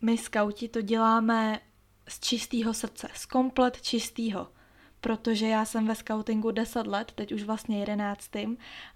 my 0.00 0.18
skauti 0.18 0.68
to 0.68 0.80
děláme 0.80 1.60
z 2.08 2.20
čistého 2.20 2.74
srdce, 2.74 3.08
z 3.14 3.26
komplet 3.26 3.82
čistého. 3.82 4.48
Protože 5.00 5.48
já 5.48 5.64
jsem 5.64 5.86
ve 5.86 5.94
skautingu 5.94 6.50
10 6.50 6.86
let, 6.86 7.12
teď 7.14 7.32
už 7.32 7.42
vlastně 7.42 7.80
11. 7.80 8.30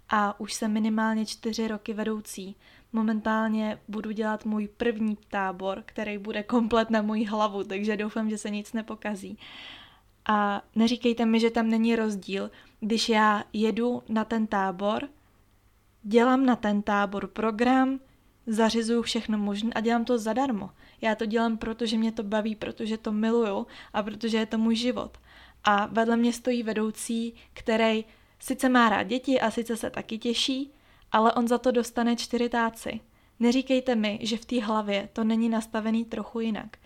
a 0.09 0.39
už 0.39 0.53
jsem 0.53 0.73
minimálně 0.73 1.25
4 1.25 1.67
roky 1.67 1.93
vedoucí. 1.93 2.55
Momentálně 2.93 3.79
budu 3.87 4.11
dělat 4.11 4.45
můj 4.45 4.67
první 4.67 5.17
tábor, 5.27 5.83
který 5.85 6.17
bude 6.17 6.43
komplet 6.43 6.89
na 6.89 7.01
moji 7.01 7.25
hlavu, 7.25 7.63
takže 7.63 7.97
doufám, 7.97 8.29
že 8.29 8.37
se 8.37 8.49
nic 8.49 8.73
nepokazí. 8.73 9.37
A 10.27 10.61
neříkejte 10.75 11.25
mi, 11.25 11.39
že 11.39 11.49
tam 11.49 11.69
není 11.69 11.95
rozdíl, 11.95 12.51
když 12.79 13.09
já 13.09 13.43
jedu 13.53 14.03
na 14.09 14.25
ten 14.25 14.47
tábor, 14.47 15.09
dělám 16.03 16.45
na 16.45 16.55
ten 16.55 16.81
tábor 16.81 17.27
program, 17.27 17.99
zařizuju 18.47 19.01
všechno 19.01 19.37
možné 19.37 19.69
a 19.75 19.79
dělám 19.79 20.05
to 20.05 20.17
zadarmo. 20.17 20.69
Já 21.01 21.15
to 21.15 21.25
dělám, 21.25 21.57
protože 21.57 21.97
mě 21.97 22.11
to 22.11 22.23
baví, 22.23 22.55
protože 22.55 22.97
to 22.97 23.11
miluju 23.11 23.67
a 23.93 24.03
protože 24.03 24.37
je 24.37 24.45
to 24.45 24.57
můj 24.57 24.75
život. 24.75 25.17
A 25.63 25.85
vedle 25.85 26.17
mě 26.17 26.33
stojí 26.33 26.63
vedoucí, 26.63 27.33
který 27.53 28.05
sice 28.39 28.69
má 28.69 28.89
rád 28.89 29.03
děti 29.03 29.39
a 29.39 29.51
sice 29.51 29.77
se 29.77 29.89
taky 29.89 30.17
těší, 30.17 30.71
ale 31.11 31.33
on 31.33 31.47
za 31.47 31.57
to 31.57 31.71
dostane 31.71 32.15
čtyři 32.15 32.49
táci. 32.49 32.99
Neříkejte 33.39 33.95
mi, 33.95 34.19
že 34.21 34.37
v 34.37 34.45
té 34.45 34.63
hlavě 34.63 35.09
to 35.13 35.23
není 35.23 35.49
nastavený 35.49 36.05
trochu 36.05 36.39
jinak. 36.39 36.77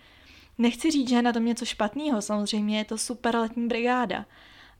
Nechci 0.58 0.90
říct, 0.90 1.08
že 1.08 1.16
je 1.16 1.22
na 1.22 1.32
tom 1.32 1.44
něco 1.44 1.64
špatného, 1.64 2.22
samozřejmě 2.22 2.78
je 2.78 2.84
to 2.84 2.98
super 2.98 3.36
letní 3.36 3.68
brigáda, 3.68 4.26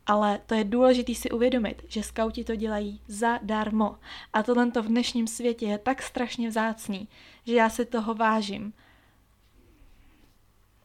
ale 0.06 0.40
to 0.46 0.54
je 0.54 0.64
důležité 0.64 1.14
si 1.14 1.30
uvědomit, 1.30 1.82
že 1.88 2.02
skauti 2.02 2.44
to 2.44 2.56
dělají 2.56 3.00
zadarmo. 3.08 3.98
A 4.32 4.42
tohle 4.42 4.66
v 4.66 4.86
dnešním 4.86 5.26
světě 5.26 5.66
je 5.66 5.78
tak 5.78 6.02
strašně 6.02 6.48
vzácný, 6.48 7.08
že 7.46 7.54
já 7.54 7.70
si 7.70 7.84
toho 7.84 8.14
vážím. 8.14 8.72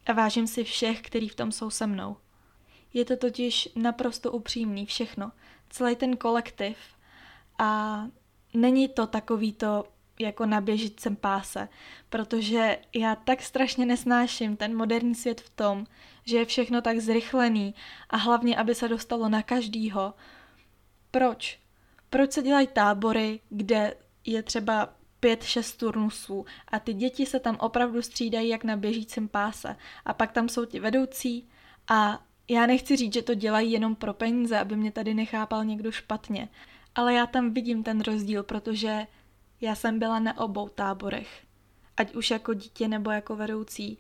A 0.05 0.13
vážím 0.13 0.47
si 0.47 0.63
všech, 0.63 1.01
kteří 1.01 1.29
v 1.29 1.35
tom 1.35 1.51
jsou 1.51 1.69
se 1.69 1.87
mnou. 1.87 2.17
Je 2.93 3.05
to 3.05 3.17
totiž 3.17 3.69
naprosto 3.75 4.31
upřímný 4.31 4.85
všechno. 4.85 5.31
Celý 5.69 5.95
ten 5.95 6.17
kolektiv. 6.17 6.77
A 7.59 8.01
není 8.53 8.87
to 8.87 9.07
takový 9.07 9.53
to 9.53 9.85
jako 10.19 10.45
na 10.45 10.61
běžícím 10.61 11.15
páse, 11.15 11.69
protože 12.09 12.79
já 12.95 13.15
tak 13.15 13.41
strašně 13.41 13.85
nesnáším 13.85 14.57
ten 14.57 14.77
moderní 14.77 15.15
svět 15.15 15.41
v 15.41 15.49
tom, 15.49 15.85
že 16.25 16.37
je 16.37 16.45
všechno 16.45 16.81
tak 16.81 16.99
zrychlený 16.99 17.75
a 18.09 18.17
hlavně, 18.17 18.57
aby 18.57 18.75
se 18.75 18.87
dostalo 18.87 19.29
na 19.29 19.41
každýho. 19.41 20.13
Proč? 21.11 21.59
Proč 22.09 22.31
se 22.31 22.41
dělají 22.41 22.67
tábory, 22.67 23.39
kde 23.49 23.93
je 24.25 24.43
třeba 24.43 24.89
pět, 25.19 25.43
šest 25.43 25.75
turnusů 25.75 26.45
a 26.67 26.79
ty 26.79 26.93
děti 26.93 27.25
se 27.25 27.39
tam 27.39 27.57
opravdu 27.59 28.01
střídají 28.01 28.49
jak 28.49 28.63
na 28.63 28.77
běžícím 28.77 29.27
páse 29.27 29.75
a 30.05 30.13
pak 30.13 30.31
tam 30.31 30.49
jsou 30.49 30.65
ti 30.65 30.79
vedoucí 30.79 31.49
a 31.87 32.23
já 32.47 32.65
nechci 32.65 32.95
říct, 32.95 33.13
že 33.13 33.21
to 33.21 33.33
dělají 33.33 33.71
jenom 33.71 33.95
pro 33.95 34.13
peníze, 34.13 34.59
aby 34.59 34.75
mě 34.75 34.91
tady 34.91 35.13
nechápal 35.13 35.65
někdo 35.65 35.91
špatně, 35.91 36.49
ale 36.95 37.13
já 37.13 37.25
tam 37.25 37.53
vidím 37.53 37.83
ten 37.83 38.01
rozdíl, 38.01 38.43
protože 38.43 39.07
já 39.61 39.75
jsem 39.75 39.99
byla 39.99 40.19
na 40.19 40.37
obou 40.37 40.69
táborech, 40.69 41.43
ať 41.97 42.15
už 42.15 42.31
jako 42.31 42.53
dítě 42.53 42.87
nebo 42.87 43.11
jako 43.11 43.35
vedoucí 43.35 43.97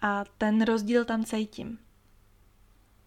a 0.00 0.24
ten 0.38 0.64
rozdíl 0.64 1.04
tam 1.04 1.24
cítím. 1.24 1.78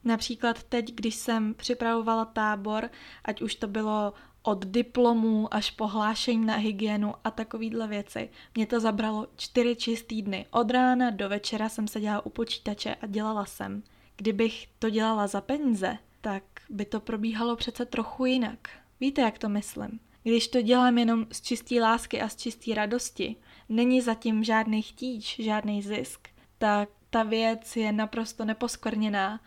Například 0.03 0.63
teď, 0.63 0.93
když 0.93 1.15
jsem 1.15 1.53
připravovala 1.53 2.25
tábor, 2.25 2.89
ať 3.25 3.41
už 3.41 3.55
to 3.55 3.67
bylo 3.67 4.13
od 4.41 4.65
diplomů 4.65 5.53
až 5.53 5.71
po 5.71 5.87
hlášení 5.87 6.45
na 6.45 6.55
hygienu 6.55 7.13
a 7.23 7.31
takovýhle 7.31 7.87
věci. 7.87 8.29
Mě 8.55 8.67
to 8.67 8.79
zabralo 8.79 9.27
čtyři 9.35 9.75
čistý 9.75 10.21
dny. 10.21 10.45
Od 10.51 10.71
rána 10.71 11.09
do 11.09 11.29
večera 11.29 11.69
jsem 11.69 11.87
seděla 11.87 12.25
u 12.25 12.29
počítače 12.29 12.95
a 12.95 13.07
dělala 13.07 13.45
jsem. 13.45 13.83
Kdybych 14.15 14.67
to 14.79 14.89
dělala 14.89 15.27
za 15.27 15.41
peníze, 15.41 15.97
tak 16.21 16.43
by 16.69 16.85
to 16.85 16.99
probíhalo 16.99 17.55
přece 17.55 17.85
trochu 17.85 18.25
jinak. 18.25 18.69
Víte, 18.99 19.21
jak 19.21 19.37
to 19.37 19.49
myslím? 19.49 19.99
Když 20.29 20.47
to 20.47 20.61
dělám 20.61 20.97
jenom 20.97 21.25
z 21.31 21.41
čistý 21.41 21.81
lásky 21.81 22.21
a 22.21 22.29
z 22.29 22.35
čistý 22.35 22.73
radosti, 22.73 23.35
není 23.69 24.01
zatím 24.01 24.43
žádný 24.43 24.81
chtíč, 24.81 25.39
žádný 25.39 25.81
zisk, 25.81 26.27
tak 26.57 26.89
ta 27.09 27.23
věc 27.23 27.75
je 27.75 27.91
naprosto 27.91 28.45
neposkvrněná 28.45 29.39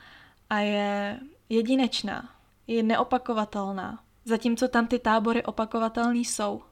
a 0.51 0.59
je 0.59 1.21
jedinečná, 1.49 2.35
je 2.66 2.83
neopakovatelná. 2.83 4.05
Zatímco 4.25 4.68
tam 4.68 4.87
ty 4.87 4.99
tábory 4.99 5.42
opakovatelný 5.42 6.25
jsou. 6.25 6.62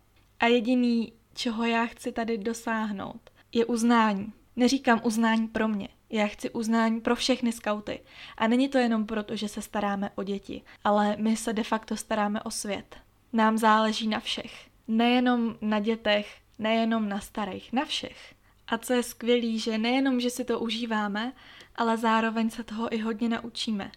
A 0.40 0.46
jediný, 0.46 1.12
čeho 1.34 1.64
já 1.64 1.86
chci 1.86 2.12
tady 2.12 2.38
dosáhnout, 2.38 3.30
je 3.52 3.64
uznání. 3.64 4.32
Neříkám 4.56 5.00
uznání 5.04 5.48
pro 5.48 5.68
mě, 5.68 5.88
já 6.10 6.26
chci 6.26 6.50
uznání 6.50 7.00
pro 7.00 7.16
všechny 7.16 7.52
skauty. 7.52 8.00
A 8.36 8.46
není 8.46 8.68
to 8.68 8.78
jenom 8.78 9.06
proto, 9.06 9.36
že 9.36 9.48
se 9.48 9.62
staráme 9.62 10.10
o 10.14 10.22
děti, 10.22 10.62
ale 10.84 11.16
my 11.18 11.36
se 11.36 11.52
de 11.52 11.62
facto 11.62 11.96
staráme 11.96 12.42
o 12.42 12.50
svět. 12.50 12.96
Nám 13.32 13.58
záleží 13.58 14.08
na 14.08 14.20
všech. 14.20 14.68
Nejenom 14.88 15.56
na 15.60 15.80
dětech, 15.80 16.38
nejenom 16.58 17.08
na 17.08 17.20
starých, 17.20 17.72
na 17.72 17.84
všech. 17.84 18.34
A 18.66 18.78
co 18.78 18.92
je 18.92 19.02
skvělý, 19.02 19.58
že 19.58 19.78
nejenom, 19.78 20.20
že 20.20 20.30
si 20.30 20.44
to 20.44 20.60
užíváme, 20.60 21.32
ale 21.76 21.96
zároveň 21.96 22.50
se 22.50 22.64
toho 22.64 22.94
i 22.94 22.98
hodně 22.98 23.28
naučíme. 23.28 23.90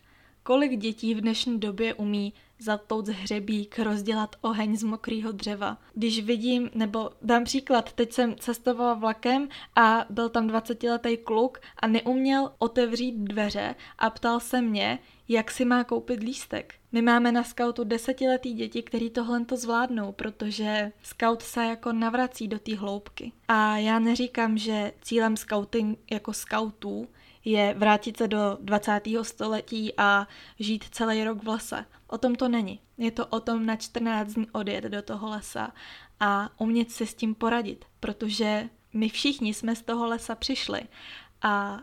Kolik 0.44 0.78
dětí 0.78 1.16
v 1.16 1.22
dnešní 1.22 1.60
době 1.60 1.94
umí 1.94 2.34
zatouc 2.60 3.10
hřebík, 3.10 3.80
rozdělat 3.80 4.36
oheň 4.42 4.78
z 4.78 4.84
mokrého 4.84 5.32
dřeva. 5.32 5.78
Když 5.94 6.24
vidím, 6.24 6.70
nebo 6.76 7.10
dám 7.22 7.44
příklad, 7.44 7.94
teď 7.94 8.14
jsem 8.14 8.36
cestovala 8.36 8.94
vlakem 8.94 9.48
a 9.76 10.06
byl 10.10 10.30
tam 10.30 10.48
20-letý 10.48 11.18
kluk 11.18 11.60
a 11.80 11.88
neuměl 11.88 12.52
otevřít 12.58 13.16
dveře 13.16 13.76
a 13.98 14.10
ptal 14.10 14.40
se 14.40 14.62
mě, 14.62 15.00
jak 15.34 15.52
si 15.52 15.66
má 15.66 15.84
koupit 15.84 16.20
lístek. 16.20 16.76
My 16.92 17.02
máme 17.02 17.32
na 17.32 17.44
skautu 17.44 17.84
desetiletý 17.84 18.54
děti, 18.54 18.84
který 18.84 19.10
tohle 19.10 19.46
to 19.46 19.58
zvládnou, 19.58 20.12
protože 20.12 20.92
scout 21.04 21.42
se 21.42 21.66
jako 21.66 21.94
navrací 21.94 22.48
do 22.48 22.60
té 22.60 22.76
hloubky. 22.76 23.32
A 23.48 23.78
já 23.78 24.00
neříkám, 24.00 24.58
že 24.58 24.94
cílem 25.02 25.38
scouting 25.38 26.00
jako 26.12 26.34
scoutů 26.34 27.08
je 27.46 27.76
vrátit 27.78 28.18
se 28.18 28.28
do 28.28 28.58
20. 28.62 29.02
století 29.22 29.94
a 29.98 30.28
žít 30.60 30.86
celý 30.92 31.24
rok 31.24 31.44
v 31.44 31.48
lese. 31.48 31.86
O 32.08 32.18
tom 32.18 32.36
to 32.36 32.48
není. 32.50 32.80
Je 32.98 33.12
to 33.12 33.28
o 33.28 33.40
tom 33.40 33.66
na 33.66 33.76
14 33.76 34.34
dní 34.34 34.48
odjet 34.52 34.84
do 34.84 35.02
toho 35.02 35.30
lesa 35.30 35.72
a 36.20 36.50
umět 36.58 36.92
si 36.92 37.06
s 37.06 37.14
tím 37.14 37.36
poradit, 37.36 37.86
protože 38.00 38.70
my 38.94 39.10
všichni 39.10 39.54
jsme 39.54 39.76
z 39.76 39.82
toho 39.82 40.08
lesa 40.08 40.36
přišli 40.36 40.82
a 41.42 41.80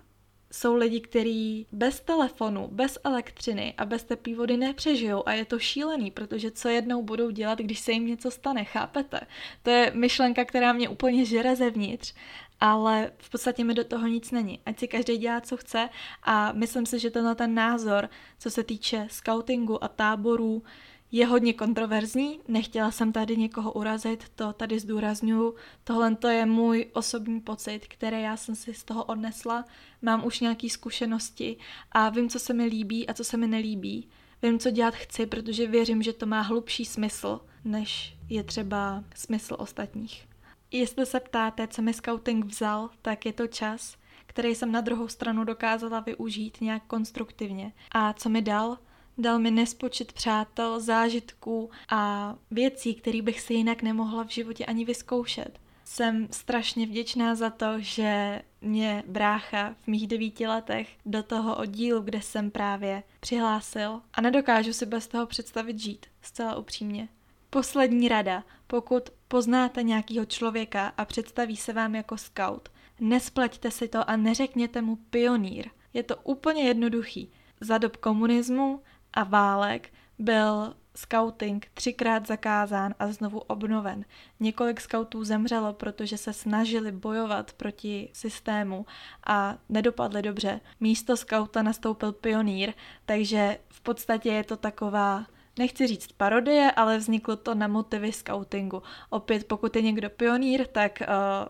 jsou 0.52 0.76
lidi, 0.76 1.00
kteří 1.00 1.66
bez 1.72 2.00
telefonu, 2.00 2.68
bez 2.72 2.98
elektřiny 3.04 3.74
a 3.78 3.84
bez 3.84 4.04
teplé 4.04 4.34
vody 4.34 4.56
nepřežijou 4.56 5.22
a 5.26 5.32
je 5.32 5.44
to 5.44 5.58
šílený, 5.58 6.10
protože 6.10 6.50
co 6.50 6.68
jednou 6.68 7.02
budou 7.02 7.30
dělat, 7.30 7.58
když 7.58 7.80
se 7.80 7.92
jim 7.92 8.06
něco 8.06 8.30
stane, 8.30 8.64
chápete? 8.64 9.20
To 9.62 9.70
je 9.70 9.92
myšlenka, 9.94 10.44
která 10.44 10.72
mě 10.72 10.88
úplně 10.88 11.24
žere 11.24 11.56
zevnitř 11.56 12.14
ale 12.60 13.12
v 13.18 13.30
podstatě 13.30 13.64
mi 13.64 13.74
do 13.74 13.84
toho 13.84 14.06
nic 14.06 14.30
není. 14.30 14.60
Ať 14.66 14.78
si 14.78 14.88
každý 14.88 15.16
dělá, 15.16 15.40
co 15.40 15.56
chce 15.56 15.88
a 16.22 16.52
myslím 16.52 16.86
si, 16.86 16.98
že 16.98 17.10
tenhle 17.10 17.34
ten 17.34 17.54
názor, 17.54 18.08
co 18.38 18.50
se 18.50 18.64
týče 18.64 19.06
scoutingu 19.10 19.84
a 19.84 19.88
táborů, 19.88 20.62
je 21.12 21.26
hodně 21.26 21.52
kontroverzní. 21.52 22.40
Nechtěla 22.48 22.90
jsem 22.90 23.12
tady 23.12 23.36
někoho 23.36 23.72
urazit, 23.72 24.28
to 24.28 24.52
tady 24.52 24.78
zdůraznuju. 24.78 25.54
Tohle 25.84 26.16
to 26.16 26.28
je 26.28 26.46
můj 26.46 26.86
osobní 26.92 27.40
pocit, 27.40 27.80
který 27.88 28.22
já 28.22 28.36
jsem 28.36 28.54
si 28.54 28.74
z 28.74 28.84
toho 28.84 29.04
odnesla. 29.04 29.64
Mám 30.02 30.24
už 30.24 30.40
nějaké 30.40 30.68
zkušenosti 30.68 31.56
a 31.92 32.08
vím, 32.08 32.28
co 32.28 32.38
se 32.38 32.54
mi 32.54 32.64
líbí 32.64 33.08
a 33.08 33.14
co 33.14 33.24
se 33.24 33.36
mi 33.36 33.46
nelíbí. 33.46 34.08
Vím, 34.42 34.58
co 34.58 34.70
dělat 34.70 34.94
chci, 34.94 35.26
protože 35.26 35.66
věřím, 35.66 36.02
že 36.02 36.12
to 36.12 36.26
má 36.26 36.40
hlubší 36.40 36.84
smysl, 36.84 37.40
než 37.64 38.16
je 38.28 38.44
třeba 38.44 39.04
smysl 39.14 39.56
ostatních. 39.58 40.28
Jestli 40.70 41.06
se 41.06 41.20
ptáte, 41.20 41.68
co 41.68 41.82
mi 41.82 41.94
scouting 41.94 42.44
vzal, 42.44 42.90
tak 43.02 43.26
je 43.26 43.32
to 43.32 43.46
čas, 43.46 43.96
který 44.26 44.54
jsem 44.54 44.72
na 44.72 44.80
druhou 44.80 45.08
stranu 45.08 45.44
dokázala 45.44 46.00
využít 46.00 46.60
nějak 46.60 46.82
konstruktivně. 46.86 47.72
A 47.92 48.12
co 48.12 48.28
mi 48.28 48.42
dal? 48.42 48.78
Dal 49.20 49.38
mi 49.38 49.50
nespočet 49.50 50.12
přátel, 50.12 50.80
zážitků 50.80 51.70
a 51.88 52.34
věcí, 52.50 52.94
které 52.94 53.22
bych 53.22 53.40
si 53.40 53.54
jinak 53.54 53.82
nemohla 53.82 54.24
v 54.24 54.28
životě 54.28 54.66
ani 54.66 54.84
vyzkoušet. 54.84 55.58
Jsem 55.84 56.28
strašně 56.30 56.86
vděčná 56.86 57.34
za 57.34 57.50
to, 57.50 57.66
že 57.78 58.42
mě 58.60 59.02
brácha 59.06 59.74
v 59.82 59.86
mých 59.86 60.06
devíti 60.06 60.46
letech 60.46 60.88
do 61.06 61.22
toho 61.22 61.56
oddílu, 61.56 62.00
kde 62.00 62.22
jsem 62.22 62.50
právě 62.50 63.02
přihlásil 63.20 64.00
a 64.12 64.20
nedokážu 64.20 64.72
si 64.72 64.86
bez 64.86 65.08
toho 65.08 65.26
představit 65.26 65.78
žít, 65.78 66.06
zcela 66.22 66.56
upřímně. 66.56 67.08
Poslední 67.50 68.08
rada. 68.08 68.44
Pokud 68.66 69.10
poznáte 69.28 69.82
nějakého 69.82 70.24
člověka 70.24 70.92
a 70.96 71.04
představí 71.04 71.56
se 71.56 71.72
vám 71.72 71.94
jako 71.94 72.18
scout, 72.18 72.68
nespleťte 73.00 73.70
si 73.70 73.88
to 73.88 74.10
a 74.10 74.16
neřekněte 74.16 74.82
mu 74.82 74.96
pionýr. 74.96 75.68
Je 75.94 76.02
to 76.02 76.16
úplně 76.16 76.62
jednoduchý. 76.62 77.32
Za 77.60 77.78
dob 77.78 77.96
komunismu 77.96 78.82
a 79.14 79.24
válek 79.24 79.92
byl 80.18 80.74
scouting 80.94 81.66
třikrát 81.74 82.26
zakázán 82.26 82.94
a 82.98 83.12
znovu 83.12 83.38
obnoven. 83.38 84.04
Několik 84.40 84.80
scoutů 84.80 85.24
zemřelo, 85.24 85.72
protože 85.72 86.18
se 86.18 86.32
snažili 86.32 86.92
bojovat 86.92 87.52
proti 87.52 88.10
systému 88.12 88.86
a 89.26 89.58
nedopadli 89.68 90.22
dobře. 90.22 90.60
Místo 90.80 91.16
skauta 91.16 91.62
nastoupil 91.62 92.12
pionýr, 92.12 92.72
takže 93.06 93.58
v 93.68 93.80
podstatě 93.80 94.28
je 94.28 94.44
to 94.44 94.56
taková 94.56 95.26
nechci 95.58 95.86
říct 95.86 96.12
parodie, 96.12 96.72
ale 96.76 96.98
vzniklo 96.98 97.36
to 97.36 97.54
na 97.54 97.68
motivy 97.68 98.12
scoutingu. 98.12 98.82
Opět, 99.10 99.46
pokud 99.46 99.76
je 99.76 99.82
někdo 99.82 100.10
pionýr, 100.10 100.66
tak 100.66 100.98
uh, 101.00 101.06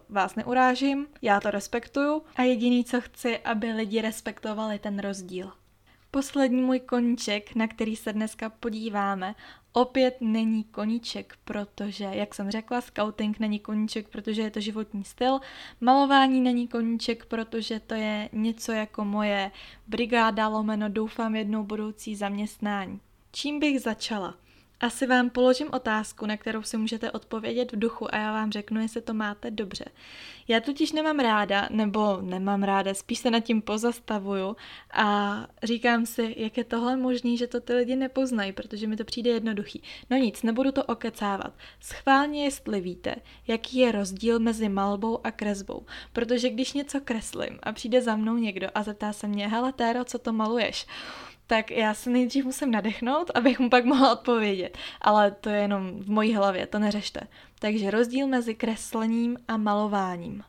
vás 0.09 0.35
neurážím, 0.35 1.07
já 1.23 1.41
to 1.41 1.51
respektuju 1.51 2.23
a 2.37 2.43
jediný, 2.43 2.85
co 2.85 3.01
chci, 3.01 3.39
aby 3.39 3.73
lidi 3.73 4.01
respektovali 4.01 4.79
ten 4.79 4.99
rozdíl. 4.99 5.53
Poslední 6.11 6.63
můj 6.63 6.81
koníček, 6.81 7.55
na 7.55 7.69
který 7.69 7.97
se 7.97 8.13
dneska 8.13 8.51
podíváme, 8.51 9.35
opět 9.73 10.17
není 10.21 10.65
koníček, 10.65 11.39
protože, 11.45 12.05
jak 12.05 12.35
jsem 12.35 12.51
řekla, 12.51 12.81
scouting 12.81 13.39
není 13.39 13.59
koníček, 13.59 14.09
protože 14.09 14.43
je 14.43 14.51
to 14.51 14.61
životní 14.61 15.05
styl, 15.05 15.41
malování 15.81 16.41
není 16.41 16.69
koníček, 16.69 17.27
protože 17.27 17.81
to 17.81 17.95
je 17.95 18.29
něco 18.33 18.73
jako 18.73 19.05
moje 19.05 19.51
brigáda 19.87 20.49
lomeno 20.49 20.89
doufám 20.89 21.37
jednou 21.37 21.65
budoucí 21.65 22.17
zaměstnání. 22.17 23.01
Čím 23.33 23.61
bych 23.61 23.81
začala? 23.81 24.35
Asi 24.81 25.07
vám 25.07 25.31
položím 25.31 25.69
otázku, 25.73 26.27
na 26.27 26.37
kterou 26.37 26.63
si 26.63 26.77
můžete 26.77 27.11
odpovědět 27.11 27.73
v 27.73 27.79
duchu 27.79 28.15
a 28.15 28.19
já 28.19 28.33
vám 28.33 28.53
řeknu, 28.53 28.81
jestli 28.81 29.01
to 29.01 29.15
máte 29.15 29.51
dobře. 29.51 29.85
Já 30.49 30.61
totiž 30.61 30.93
nemám 30.93 31.19
ráda, 31.19 31.69
nebo 31.71 32.19
nemám 32.21 32.63
ráda, 32.63 32.95
spíš 32.95 33.19
se 33.19 33.31
nad 33.31 33.41
tím 33.41 33.63
pozastavuju 33.63 34.57
a 34.93 35.37
říkám 35.63 36.07
si, 36.07 36.35
jak 36.39 36.57
je 36.57 36.65
tohle 36.65 36.97
možný, 36.97 37.37
že 37.37 37.47
to 37.47 37.61
ty 37.61 37.75
lidi 37.75 37.97
nepoznají, 37.97 38.53
protože 38.53 38.87
mi 38.87 38.97
to 38.97 39.05
přijde 39.05 39.31
jednoduchý. 39.31 39.83
No 40.11 40.17
nic, 40.17 40.43
nebudu 40.43 40.73
to 40.73 40.85
okecávat. 40.85 41.53
Schválně, 41.81 42.45
jestli 42.45 42.81
víte, 42.81 43.15
jaký 43.47 43.79
je 43.79 43.93
rozdíl 43.93 44.39
mezi 44.39 44.69
malbou 44.69 45.27
a 45.27 45.31
kresbou, 45.31 45.87
protože 46.13 46.51
když 46.51 46.73
něco 46.73 47.01
kreslím 47.01 47.59
a 47.63 47.73
přijde 47.73 48.03
za 48.03 48.17
mnou 48.17 48.37
někdo 48.37 48.69
a 48.75 48.83
zeptá 48.83 49.13
se 49.13 49.29
mě, 49.29 49.49
hele 49.49 49.73
Téro, 49.73 50.05
co 50.05 50.19
to 50.19 50.33
maluješ? 50.33 50.87
Tak 51.51 51.71
já 51.71 51.95
se 51.95 52.11
nejdřív 52.11 52.45
musím 52.45 52.71
nadechnout, 52.71 53.31
abych 53.35 53.59
mu 53.59 53.71
pak 53.71 53.85
mohla 53.85 54.13
odpovědět. 54.13 54.79
Ale 55.01 55.31
to 55.31 55.49
je 55.49 55.61
jenom 55.61 56.01
v 56.01 56.11
mojí 56.11 56.35
hlavě, 56.35 56.67
to 56.67 56.79
neřešte. 56.79 57.21
Takže 57.59 57.91
rozdíl 57.91 58.27
mezi 58.27 58.55
kreslením 58.55 59.37
a 59.49 59.57
malováním. 59.57 60.45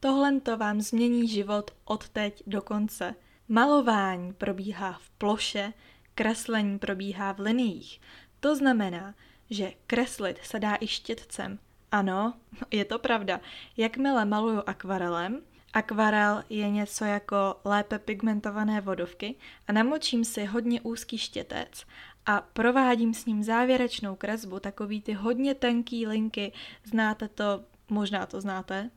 Tohle 0.00 0.40
to 0.40 0.56
vám 0.56 0.80
změní 0.80 1.28
život 1.28 1.70
od 1.84 2.08
teď 2.08 2.42
do 2.46 2.62
konce. 2.62 3.14
Malování 3.48 4.32
probíhá 4.32 4.92
v 4.92 5.10
ploše, 5.10 5.72
kreslení 6.14 6.78
probíhá 6.78 7.32
v 7.32 7.40
liniích. 7.40 8.00
To 8.40 8.56
znamená, 8.56 9.14
že 9.50 9.72
kreslit 9.86 10.38
se 10.42 10.60
dá 10.60 10.76
i 10.80 10.86
štětcem. 10.86 11.58
Ano, 11.92 12.34
je 12.70 12.84
to 12.84 12.98
pravda. 12.98 13.40
Jakmile 13.76 14.24
maluju 14.24 14.62
akvarelem, 14.66 15.42
Akvarel 15.78 16.44
je 16.48 16.70
něco 16.70 17.04
jako 17.04 17.56
lépe 17.64 17.98
pigmentované 17.98 18.80
vodovky 18.80 19.34
a 19.68 19.72
namočím 19.72 20.24
si 20.24 20.44
hodně 20.44 20.80
úzký 20.80 21.18
štětec 21.18 21.84
a 22.26 22.40
provádím 22.40 23.14
s 23.14 23.26
ním 23.26 23.42
závěrečnou 23.42 24.16
kresbu, 24.16 24.60
takový 24.60 25.02
ty 25.02 25.12
hodně 25.12 25.54
tenký 25.54 26.06
linky, 26.06 26.52
znáte 26.84 27.28
to, 27.28 27.64
možná 27.90 28.26
to 28.26 28.40
znáte, 28.40 28.90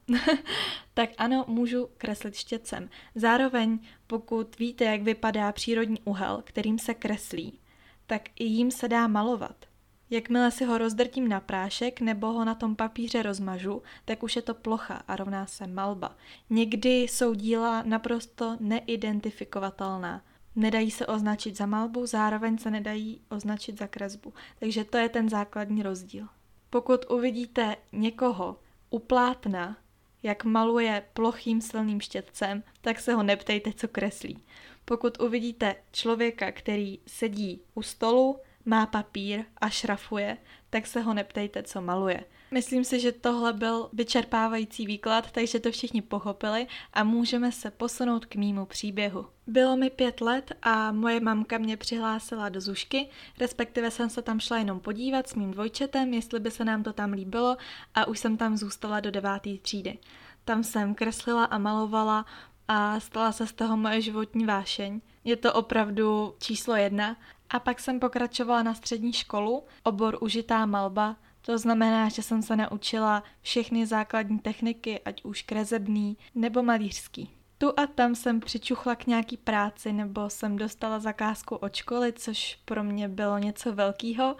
tak 0.93 1.09
ano, 1.17 1.45
můžu 1.47 1.89
kreslit 1.97 2.35
štětcem. 2.35 2.89
Zároveň, 3.15 3.79
pokud 4.07 4.59
víte, 4.59 4.85
jak 4.85 5.01
vypadá 5.01 5.51
přírodní 5.51 5.97
uhel, 6.03 6.41
kterým 6.45 6.79
se 6.79 6.93
kreslí, 6.93 7.59
tak 8.07 8.21
i 8.35 8.43
jím 8.43 8.71
se 8.71 8.87
dá 8.87 9.07
malovat. 9.07 9.70
Jakmile 10.11 10.51
si 10.51 10.65
ho 10.65 10.77
rozdrtím 10.77 11.27
na 11.27 11.39
prášek 11.39 12.01
nebo 12.01 12.27
ho 12.27 12.45
na 12.45 12.55
tom 12.55 12.75
papíře 12.75 13.23
rozmažu, 13.23 13.81
tak 14.05 14.23
už 14.23 14.35
je 14.35 14.41
to 14.41 14.53
plocha 14.53 15.03
a 15.07 15.15
rovná 15.15 15.45
se 15.45 15.67
malba. 15.67 16.15
Někdy 16.49 16.89
jsou 16.89 17.33
díla 17.33 17.83
naprosto 17.85 18.57
neidentifikovatelná. 18.59 20.21
Nedají 20.55 20.91
se 20.91 21.07
označit 21.07 21.57
za 21.57 21.65
malbu, 21.65 22.05
zároveň 22.05 22.57
se 22.57 22.71
nedají 22.71 23.21
označit 23.29 23.77
za 23.77 23.87
kresbu. 23.87 24.33
Takže 24.59 24.83
to 24.83 24.97
je 24.97 25.09
ten 25.09 25.29
základní 25.29 25.83
rozdíl. 25.83 26.27
Pokud 26.69 27.05
uvidíte 27.09 27.75
někoho 27.91 28.59
u 28.89 28.99
plátna, 28.99 29.77
jak 30.23 30.43
maluje 30.43 31.03
plochým 31.13 31.61
silným 31.61 32.01
štětcem, 32.01 32.63
tak 32.81 32.99
se 32.99 33.13
ho 33.13 33.23
neptejte, 33.23 33.73
co 33.73 33.87
kreslí. 33.87 34.43
Pokud 34.85 35.21
uvidíte 35.21 35.75
člověka, 35.91 36.51
který 36.51 36.99
sedí 37.07 37.61
u 37.73 37.81
stolu, 37.81 38.39
má 38.65 38.85
papír 38.85 39.43
a 39.57 39.69
šrafuje, 39.69 40.37
tak 40.69 40.87
se 40.87 41.01
ho 41.01 41.13
neptejte, 41.13 41.63
co 41.63 41.81
maluje. 41.81 42.23
Myslím 42.53 42.83
si, 42.83 42.99
že 42.99 43.11
tohle 43.11 43.53
byl 43.53 43.89
vyčerpávající 43.93 44.85
výklad, 44.85 45.31
takže 45.31 45.59
to 45.59 45.71
všichni 45.71 46.01
pochopili 46.01 46.67
a 46.93 47.03
můžeme 47.03 47.51
se 47.51 47.71
posunout 47.71 48.25
k 48.25 48.35
mýmu 48.35 48.65
příběhu. 48.65 49.25
Bylo 49.47 49.77
mi 49.77 49.89
pět 49.89 50.21
let 50.21 50.51
a 50.61 50.91
moje 50.91 51.19
mamka 51.19 51.57
mě 51.57 51.77
přihlásila 51.77 52.49
do 52.49 52.61
Zušky, 52.61 53.09
respektive 53.39 53.91
jsem 53.91 54.09
se 54.09 54.21
tam 54.21 54.39
šla 54.39 54.57
jenom 54.57 54.79
podívat 54.79 55.27
s 55.27 55.35
mým 55.35 55.51
dvojčetem, 55.51 56.13
jestli 56.13 56.39
by 56.39 56.51
se 56.51 56.65
nám 56.65 56.83
to 56.83 56.93
tam 56.93 57.11
líbilo 57.11 57.57
a 57.95 58.07
už 58.07 58.19
jsem 58.19 58.37
tam 58.37 58.57
zůstala 58.57 58.99
do 58.99 59.11
deváté 59.11 59.57
třídy. 59.61 59.97
Tam 60.45 60.63
jsem 60.63 60.95
kreslila 60.95 61.43
a 61.45 61.57
malovala 61.57 62.25
a 62.67 62.99
stala 62.99 63.31
se 63.31 63.47
z 63.47 63.53
toho 63.53 63.77
moje 63.77 64.01
životní 64.01 64.45
vášeň. 64.45 65.01
Je 65.23 65.35
to 65.35 65.53
opravdu 65.53 66.35
číslo 66.39 66.75
jedna 66.75 67.17
a 67.53 67.59
pak 67.59 67.79
jsem 67.79 67.99
pokračovala 67.99 68.63
na 68.63 68.73
střední 68.73 69.13
školu, 69.13 69.63
obor 69.83 70.17
užitá 70.21 70.65
malba, 70.65 71.15
to 71.41 71.57
znamená, 71.57 72.09
že 72.09 72.21
jsem 72.21 72.41
se 72.41 72.55
naučila 72.55 73.23
všechny 73.41 73.85
základní 73.85 74.39
techniky, 74.39 74.99
ať 74.99 75.23
už 75.23 75.41
kresebný 75.41 76.17
nebo 76.35 76.63
malířský. 76.63 77.29
Tu 77.57 77.79
a 77.79 77.87
tam 77.87 78.15
jsem 78.15 78.39
přičuchla 78.39 78.95
k 78.95 79.07
nějaký 79.07 79.37
práci 79.37 79.93
nebo 79.93 80.29
jsem 80.29 80.57
dostala 80.57 80.99
zakázku 80.99 81.55
od 81.55 81.75
školy, 81.75 82.13
což 82.13 82.59
pro 82.65 82.83
mě 82.83 83.07
bylo 83.07 83.37
něco 83.37 83.73
velkého. 83.73 84.35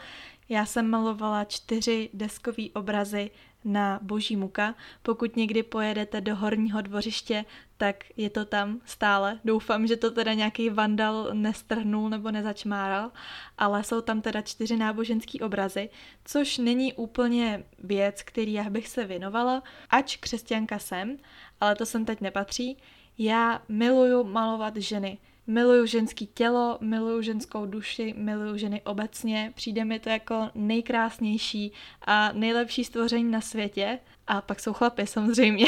Já 0.50 0.66
jsem 0.66 0.90
malovala 0.90 1.44
čtyři 1.44 2.10
deskové 2.14 2.64
obrazy 2.76 3.32
na 3.64 4.00
Boží 4.02 4.36
muka. 4.36 4.76
Pokud 5.02 5.36
někdy 5.36 5.64
pojedete 5.64 6.22
do 6.22 6.36
Horního 6.36 6.82
dvořiště, 6.82 7.46
tak 7.78 8.04
je 8.18 8.30
to 8.30 8.46
tam 8.46 8.82
stále. 8.86 9.40
Doufám, 9.46 9.88
že 9.88 9.98
to 9.98 10.12
teda 10.12 10.34
nějaký 10.34 10.70
vandal 10.70 11.30
nestrhnul 11.34 12.10
nebo 12.10 12.32
nezačmáral, 12.32 13.12
ale 13.58 13.84
jsou 13.84 14.02
tam 14.02 14.22
teda 14.22 14.42
čtyři 14.42 14.78
náboženský 14.78 15.42
obrazy, 15.42 15.90
což 16.26 16.58
není 16.58 16.94
úplně 16.94 17.64
věc, 17.80 18.24
který 18.24 18.54
já 18.54 18.70
bych 18.70 18.88
se 18.88 19.06
věnovala, 19.06 19.64
ač 19.90 20.18
křesťanka 20.18 20.80
jsem, 20.80 21.18
ale 21.62 21.76
to 21.76 21.86
sem 21.86 22.06
teď 22.06 22.22
nepatří. 22.22 22.78
Já 23.18 23.62
miluju 23.70 24.24
malovat 24.24 24.78
ženy. 24.78 25.18
Miluju 25.52 25.86
ženský 25.86 26.28
tělo, 26.28 26.78
miluju 26.82 27.22
ženskou 27.22 27.66
duši, 27.66 28.14
miluju 28.18 28.58
ženy 28.58 28.82
obecně. 28.82 29.52
Přijde 29.56 29.86
mi 29.86 30.00
to 30.00 30.10
jako 30.10 30.50
nejkrásnější 30.56 31.74
a 32.02 32.32
nejlepší 32.32 32.84
stvoření 32.84 33.32
na 33.32 33.42
světě. 33.42 34.00
A 34.28 34.42
pak 34.42 34.60
jsou 34.60 34.74
chlapy 34.74 35.08
samozřejmě. 35.08 35.66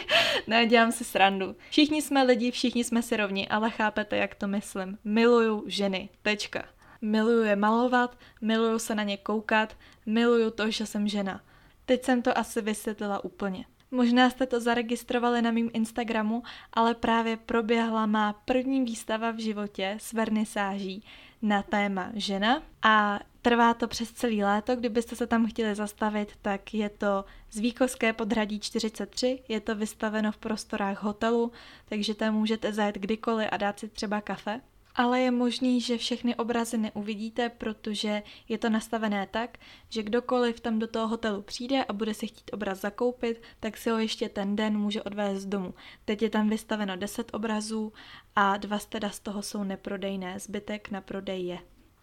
ne, 0.46 0.66
dělám 0.66 0.92
si 0.92 1.04
srandu. 1.04 1.56
Všichni 1.70 2.02
jsme 2.02 2.22
lidi, 2.22 2.50
všichni 2.50 2.84
jsme 2.84 3.02
si 3.02 3.16
rovni, 3.16 3.48
ale 3.48 3.70
chápete, 3.70 4.16
jak 4.16 4.34
to 4.34 4.48
myslím. 4.48 4.98
Miluju 5.04 5.64
ženy. 5.66 6.08
Tečka. 6.22 6.64
Miluju 7.02 7.42
je 7.42 7.56
malovat, 7.56 8.18
miluju 8.40 8.78
se 8.78 8.94
na 8.94 9.02
ně 9.02 9.16
koukat, 9.16 9.76
miluju 10.06 10.50
to, 10.50 10.70
že 10.70 10.86
jsem 10.86 11.08
žena. 11.08 11.40
Teď 11.86 12.04
jsem 12.04 12.22
to 12.22 12.38
asi 12.38 12.60
vysvětlila 12.60 13.24
úplně. 13.24 13.64
Možná 13.90 14.30
jste 14.30 14.46
to 14.46 14.60
zaregistrovali 14.60 15.42
na 15.42 15.50
mým 15.50 15.70
Instagramu, 15.72 16.42
ale 16.72 16.94
právě 16.94 17.36
proběhla 17.36 18.06
má 18.06 18.32
první 18.32 18.84
výstava 18.84 19.30
v 19.30 19.38
životě 19.38 19.96
s 20.00 20.12
vernisáží 20.12 21.04
na 21.42 21.62
téma 21.62 22.10
žena 22.14 22.62
a 22.82 23.20
trvá 23.42 23.74
to 23.74 23.88
přes 23.88 24.12
celý 24.12 24.44
léto. 24.44 24.76
Kdybyste 24.76 25.16
se 25.16 25.26
tam 25.26 25.46
chtěli 25.46 25.74
zastavit, 25.74 26.32
tak 26.42 26.74
je 26.74 26.88
to 26.88 27.24
z 27.50 27.58
Víkovské 27.58 28.12
podhradí 28.12 28.60
43, 28.60 29.42
je 29.48 29.60
to 29.60 29.74
vystaveno 29.74 30.32
v 30.32 30.36
prostorách 30.36 31.02
hotelu, 31.02 31.52
takže 31.88 32.14
tam 32.14 32.34
můžete 32.34 32.72
zajet 32.72 32.94
kdykoliv 32.94 33.48
a 33.52 33.56
dát 33.56 33.80
si 33.80 33.88
třeba 33.88 34.20
kafe 34.20 34.60
ale 34.96 35.20
je 35.20 35.30
možný, 35.30 35.80
že 35.80 35.98
všechny 35.98 36.34
obrazy 36.34 36.78
neuvidíte, 36.78 37.48
protože 37.48 38.22
je 38.48 38.58
to 38.58 38.70
nastavené 38.70 39.26
tak, 39.30 39.58
že 39.88 40.02
kdokoliv 40.02 40.60
tam 40.60 40.78
do 40.78 40.86
toho 40.86 41.08
hotelu 41.08 41.42
přijde 41.42 41.84
a 41.84 41.92
bude 41.92 42.14
si 42.14 42.26
chtít 42.26 42.50
obraz 42.52 42.80
zakoupit, 42.80 43.42
tak 43.60 43.76
si 43.76 43.90
ho 43.90 43.98
ještě 43.98 44.28
ten 44.28 44.56
den 44.56 44.78
může 44.78 45.02
odvést 45.02 45.44
domu. 45.44 45.74
Teď 46.04 46.22
je 46.22 46.30
tam 46.30 46.48
vystaveno 46.48 46.96
10 46.96 47.30
obrazů 47.34 47.92
a 48.36 48.56
dva 48.56 48.78
teda 48.88 49.10
z 49.10 49.20
toho 49.20 49.42
jsou 49.42 49.64
neprodejné, 49.64 50.38
zbytek 50.38 50.90
na 50.90 51.00
prodej 51.00 51.46
je. 51.46 51.58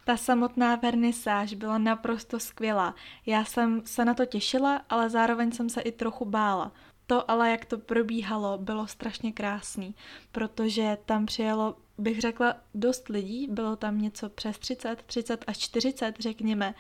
Ta 0.05 0.17
samotná 0.17 0.75
vernisáž 0.75 1.53
byla 1.53 1.77
naprosto 1.77 2.39
skvělá. 2.39 2.95
Já 3.25 3.45
jsem 3.45 3.81
se 3.85 4.05
na 4.05 4.13
to 4.13 4.25
těšila, 4.25 4.81
ale 4.89 5.09
zároveň 5.09 5.51
jsem 5.51 5.69
se 5.69 5.81
i 5.81 5.91
trochu 5.91 6.25
bála. 6.25 6.71
To 7.07 7.31
ale, 7.31 7.51
jak 7.51 7.65
to 7.65 7.77
probíhalo, 7.77 8.57
bylo 8.57 8.87
strašně 8.87 9.31
krásný, 9.31 9.95
protože 10.31 10.97
tam 11.05 11.25
přijelo 11.25 11.75
bych 11.97 12.21
řekla, 12.21 12.55
dost 12.75 13.09
lidí, 13.09 13.47
bylo 13.51 13.75
tam 13.75 14.01
něco 14.01 14.29
přes 14.29 14.59
30, 14.59 15.03
30 15.03 15.43
až 15.47 15.57
40, 15.57 16.15
řekněme. 16.19 16.73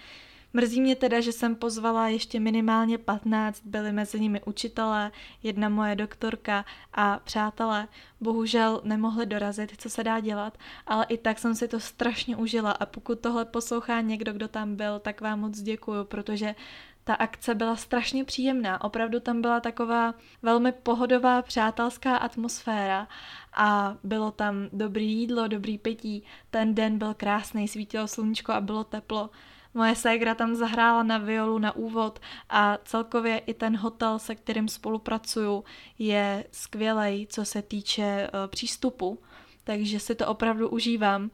Mrzí 0.55 0.81
mě 0.81 0.95
teda, 0.95 1.21
že 1.21 1.31
jsem 1.31 1.55
pozvala 1.55 2.07
ještě 2.07 2.39
minimálně 2.39 2.97
15, 2.97 3.61
byli 3.65 3.91
mezi 3.91 4.19
nimi 4.19 4.41
učitelé, 4.45 5.11
jedna 5.43 5.69
moje 5.69 5.95
doktorka 5.95 6.65
a 6.93 7.19
přátelé. 7.19 7.87
Bohužel 8.21 8.81
nemohli 8.83 9.25
dorazit, 9.25 9.81
co 9.81 9.89
se 9.89 10.03
dá 10.03 10.19
dělat, 10.19 10.57
ale 10.87 11.05
i 11.09 11.17
tak 11.17 11.39
jsem 11.39 11.55
si 11.55 11.67
to 11.67 11.79
strašně 11.79 12.37
užila 12.37 12.71
a 12.71 12.85
pokud 12.85 13.19
tohle 13.19 13.45
poslouchá 13.45 14.01
někdo, 14.01 14.33
kdo 14.33 14.47
tam 14.47 14.75
byl, 14.75 14.99
tak 14.99 15.21
vám 15.21 15.39
moc 15.39 15.61
děkuju, 15.61 16.03
protože 16.03 16.55
ta 17.03 17.13
akce 17.13 17.55
byla 17.55 17.75
strašně 17.75 18.23
příjemná. 18.25 18.83
Opravdu 18.83 19.19
tam 19.19 19.41
byla 19.41 19.59
taková 19.59 20.13
velmi 20.41 20.71
pohodová, 20.71 21.41
přátelská 21.41 22.17
atmosféra 22.17 23.07
a 23.53 23.97
bylo 24.03 24.31
tam 24.31 24.69
dobrý 24.73 25.11
jídlo, 25.11 25.47
dobrý 25.47 25.77
pití. 25.77 26.23
Ten 26.49 26.75
den 26.75 26.97
byl 26.97 27.13
krásný, 27.13 27.67
svítilo 27.67 28.07
sluníčko 28.07 28.51
a 28.51 28.61
bylo 28.61 28.83
teplo. 28.83 29.29
Moje 29.73 29.95
ségra 29.95 30.35
tam 30.35 30.55
zahrála 30.55 31.03
na 31.03 31.17
violu 31.17 31.59
na 31.59 31.75
úvod 31.75 32.19
a 32.49 32.77
celkově 32.85 33.37
i 33.37 33.53
ten 33.53 33.77
hotel, 33.77 34.19
se 34.19 34.35
kterým 34.35 34.67
spolupracuju, 34.67 35.63
je 35.99 36.45
skvělej, 36.51 37.27
co 37.29 37.45
se 37.45 37.61
týče 37.61 38.29
uh, 38.33 38.47
přístupu 38.47 39.19
takže 39.63 39.99
si 39.99 40.15
to 40.15 40.27
opravdu 40.27 40.69
užívám 40.69 41.31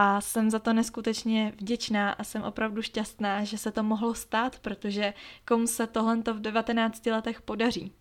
a 0.00 0.20
jsem 0.20 0.50
za 0.50 0.58
to 0.58 0.72
neskutečně 0.72 1.52
vděčná 1.56 2.12
a 2.12 2.24
jsem 2.24 2.42
opravdu 2.42 2.82
šťastná, 2.82 3.44
že 3.44 3.58
se 3.58 3.72
to 3.72 3.82
mohlo 3.82 4.14
stát, 4.14 4.58
protože 4.58 5.14
komu 5.48 5.66
se 5.66 5.86
tohle 5.86 6.16
v 6.16 6.40
19 6.40 7.06
letech 7.06 7.42
podaří. 7.42 7.92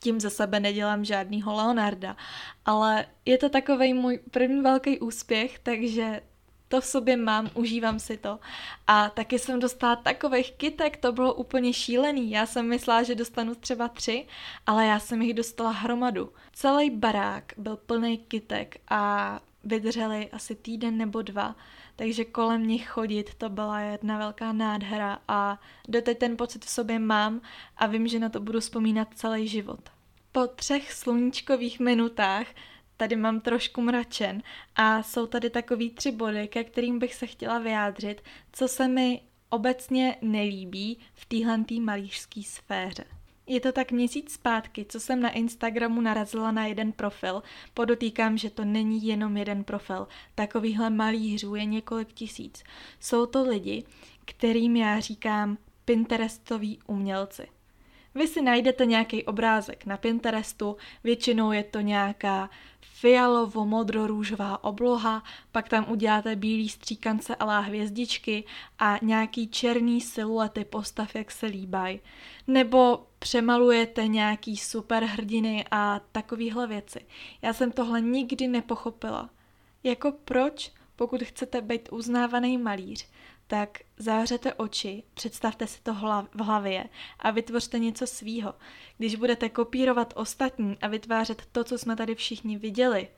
Tím 0.00 0.20
za 0.20 0.30
sebe 0.30 0.60
nedělám 0.60 1.04
žádnýho 1.04 1.54
Leonarda, 1.54 2.16
ale 2.64 3.06
je 3.24 3.38
to 3.38 3.48
takový 3.48 3.94
můj 3.94 4.20
první 4.30 4.60
velký 4.60 5.00
úspěch, 5.00 5.58
takže 5.58 6.20
to 6.68 6.80
v 6.80 6.86
sobě 6.86 7.16
mám, 7.16 7.50
užívám 7.54 7.98
si 7.98 8.16
to. 8.16 8.38
A 8.86 9.10
taky 9.10 9.38
jsem 9.38 9.60
dostala 9.60 9.96
takových 9.96 10.52
kytek, 10.52 10.96
to 10.96 11.12
bylo 11.12 11.34
úplně 11.34 11.72
šílený. 11.72 12.30
Já 12.30 12.46
jsem 12.46 12.68
myslela, 12.68 13.02
že 13.02 13.14
dostanu 13.14 13.54
třeba 13.54 13.88
tři, 13.88 14.26
ale 14.66 14.86
já 14.86 14.98
jsem 14.98 15.22
jich 15.22 15.34
dostala 15.34 15.70
hromadu. 15.70 16.32
Celý 16.52 16.90
barák 16.90 17.52
byl 17.56 17.76
plný 17.76 18.18
kytek 18.18 18.80
a 18.90 19.40
vydržely 19.64 20.30
asi 20.30 20.54
týden 20.54 20.96
nebo 20.96 21.22
dva, 21.22 21.56
takže 21.96 22.24
kolem 22.24 22.66
nich 22.66 22.88
chodit 22.88 23.34
to 23.34 23.48
byla 23.48 23.80
jedna 23.80 24.18
velká 24.18 24.52
nádhera 24.52 25.18
a 25.28 25.60
doteď 25.88 26.18
ten 26.18 26.36
pocit 26.36 26.64
v 26.64 26.70
sobě 26.70 26.98
mám 26.98 27.40
a 27.76 27.86
vím, 27.86 28.08
že 28.08 28.18
na 28.18 28.28
to 28.28 28.40
budu 28.40 28.60
vzpomínat 28.60 29.08
celý 29.14 29.48
život. 29.48 29.80
Po 30.32 30.46
třech 30.46 30.92
sluníčkových 30.92 31.80
minutách 31.80 32.46
tady 32.96 33.16
mám 33.16 33.40
trošku 33.40 33.80
mračen 33.80 34.42
a 34.76 35.02
jsou 35.02 35.26
tady 35.26 35.50
takový 35.50 35.90
tři 35.90 36.12
body, 36.12 36.48
ke 36.48 36.64
kterým 36.64 36.98
bych 36.98 37.14
se 37.14 37.26
chtěla 37.26 37.58
vyjádřit, 37.58 38.22
co 38.52 38.68
se 38.68 38.88
mi 38.88 39.20
obecně 39.48 40.16
nelíbí 40.22 40.98
v 41.14 41.24
téhle 41.24 41.58
malířské 41.80 42.42
sféře. 42.42 43.04
Je 43.46 43.60
to 43.60 43.72
tak 43.72 43.92
měsíc 43.92 44.32
zpátky, 44.32 44.84
co 44.88 45.00
jsem 45.00 45.20
na 45.20 45.30
Instagramu 45.30 46.00
narazila 46.00 46.52
na 46.52 46.66
jeden 46.66 46.92
profil. 46.92 47.42
Podotýkám, 47.74 48.38
že 48.38 48.50
to 48.50 48.64
není 48.64 49.06
jenom 49.06 49.36
jeden 49.36 49.64
profil. 49.64 50.08
Takovýchhle 50.34 50.90
malířů 50.90 51.54
je 51.54 51.64
několik 51.64 52.12
tisíc. 52.12 52.64
Jsou 53.00 53.26
to 53.26 53.42
lidi, 53.42 53.84
kterým 54.24 54.76
já 54.76 55.00
říkám 55.00 55.58
Pinterestoví 55.84 56.78
umělci. 56.86 57.48
Vy 58.14 58.28
si 58.28 58.42
najdete 58.42 58.86
nějaký 58.86 59.24
obrázek 59.24 59.86
na 59.86 59.96
Pinterestu, 59.96 60.76
většinou 61.04 61.52
je 61.52 61.64
to 61.64 61.80
nějaká 61.80 62.50
fialovo-modro-růžová 63.02 64.64
obloha, 64.64 65.22
pak 65.52 65.68
tam 65.68 65.86
uděláte 65.88 66.36
bílý 66.36 66.68
stříkance 66.68 67.36
a 67.36 67.58
hvězdičky 67.58 68.44
a 68.78 68.98
nějaký 69.02 69.48
černý 69.48 70.00
siluety 70.00 70.64
postav, 70.64 71.14
jak 71.14 71.30
se 71.30 71.46
líbají. 71.46 72.00
Nebo 72.46 73.06
přemalujete 73.18 74.06
nějaký 74.06 74.56
superhrdiny 74.56 75.64
a 75.70 76.00
takovéhle 76.12 76.66
věci. 76.66 77.00
Já 77.42 77.52
jsem 77.52 77.72
tohle 77.72 78.00
nikdy 78.00 78.48
nepochopila. 78.48 79.30
Jako 79.84 80.12
proč, 80.24 80.72
pokud 80.96 81.22
chcete 81.22 81.60
být 81.60 81.88
uznávaný 81.92 82.58
malíř, 82.58 83.08
tak 83.52 83.78
zavřete 83.96 84.54
oči, 84.54 85.02
představte 85.14 85.66
si 85.66 85.82
to 85.82 85.94
v 86.34 86.40
hlavě 86.40 86.84
a 87.18 87.30
vytvořte 87.30 87.78
něco 87.78 88.06
svýho. 88.06 88.54
Když 88.98 89.14
budete 89.14 89.48
kopírovat 89.48 90.12
ostatní 90.16 90.76
a 90.82 90.88
vytvářet 90.88 91.42
to, 91.52 91.64
co 91.64 91.78
jsme 91.78 91.96
tady 91.96 92.14
všichni 92.14 92.58
viděli, 92.58 93.08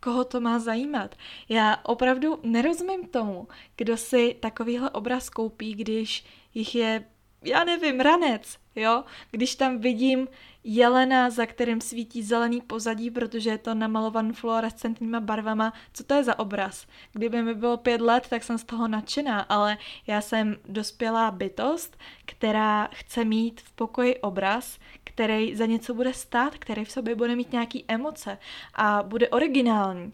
koho 0.00 0.24
to 0.24 0.40
má 0.40 0.58
zajímat? 0.58 1.14
Já 1.48 1.80
opravdu 1.82 2.40
nerozumím 2.42 3.08
tomu, 3.08 3.48
kdo 3.76 3.96
si 3.96 4.36
takovýhle 4.40 4.90
obraz 4.90 5.30
koupí, 5.30 5.74
když 5.74 6.24
jich 6.54 6.74
je 6.74 7.04
já 7.42 7.64
nevím, 7.64 8.00
ranec, 8.00 8.58
jo? 8.76 9.04
Když 9.30 9.54
tam 9.54 9.78
vidím 9.78 10.28
jelena, 10.70 11.30
za 11.30 11.46
kterým 11.46 11.80
svítí 11.80 12.22
zelený 12.22 12.60
pozadí, 12.60 13.10
protože 13.10 13.50
je 13.50 13.58
to 13.58 13.74
namalovan 13.74 14.32
fluorescentníma 14.32 15.20
barvama, 15.20 15.72
co 15.92 16.04
to 16.04 16.14
je 16.14 16.24
za 16.24 16.38
obraz? 16.38 16.86
Kdyby 17.12 17.42
mi 17.42 17.54
bylo 17.54 17.76
pět 17.76 18.00
let, 18.00 18.26
tak 18.30 18.42
jsem 18.44 18.58
z 18.58 18.64
toho 18.64 18.88
nadšená, 18.88 19.40
ale 19.40 19.78
já 20.06 20.20
jsem 20.20 20.56
dospělá 20.68 21.30
bytost, 21.30 21.96
která 22.24 22.88
chce 22.92 23.24
mít 23.24 23.60
v 23.60 23.72
pokoji 23.72 24.16
obraz, 24.16 24.78
který 25.04 25.56
za 25.56 25.66
něco 25.66 25.94
bude 25.94 26.14
stát, 26.14 26.54
který 26.54 26.84
v 26.84 26.92
sobě 26.92 27.14
bude 27.14 27.36
mít 27.36 27.52
nějaký 27.52 27.84
emoce 27.88 28.38
a 28.74 29.02
bude 29.02 29.28
originální. 29.28 30.12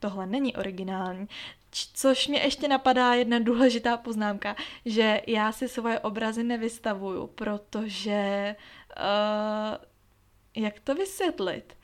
Tohle 0.00 0.26
není 0.26 0.56
originální. 0.56 1.28
Což 1.94 2.28
mě 2.28 2.40
ještě 2.40 2.68
napadá 2.68 3.14
jedna 3.14 3.38
důležitá 3.38 3.96
poznámka, 3.96 4.56
že 4.84 5.20
já 5.26 5.52
si 5.52 5.68
svoje 5.68 6.00
obrazy 6.00 6.42
nevystavuju, 6.42 7.26
protože 7.26 8.56
uh, 8.96 9.84
jak 10.56 10.80
to 10.80 10.94
vysvětlit? 10.94 11.76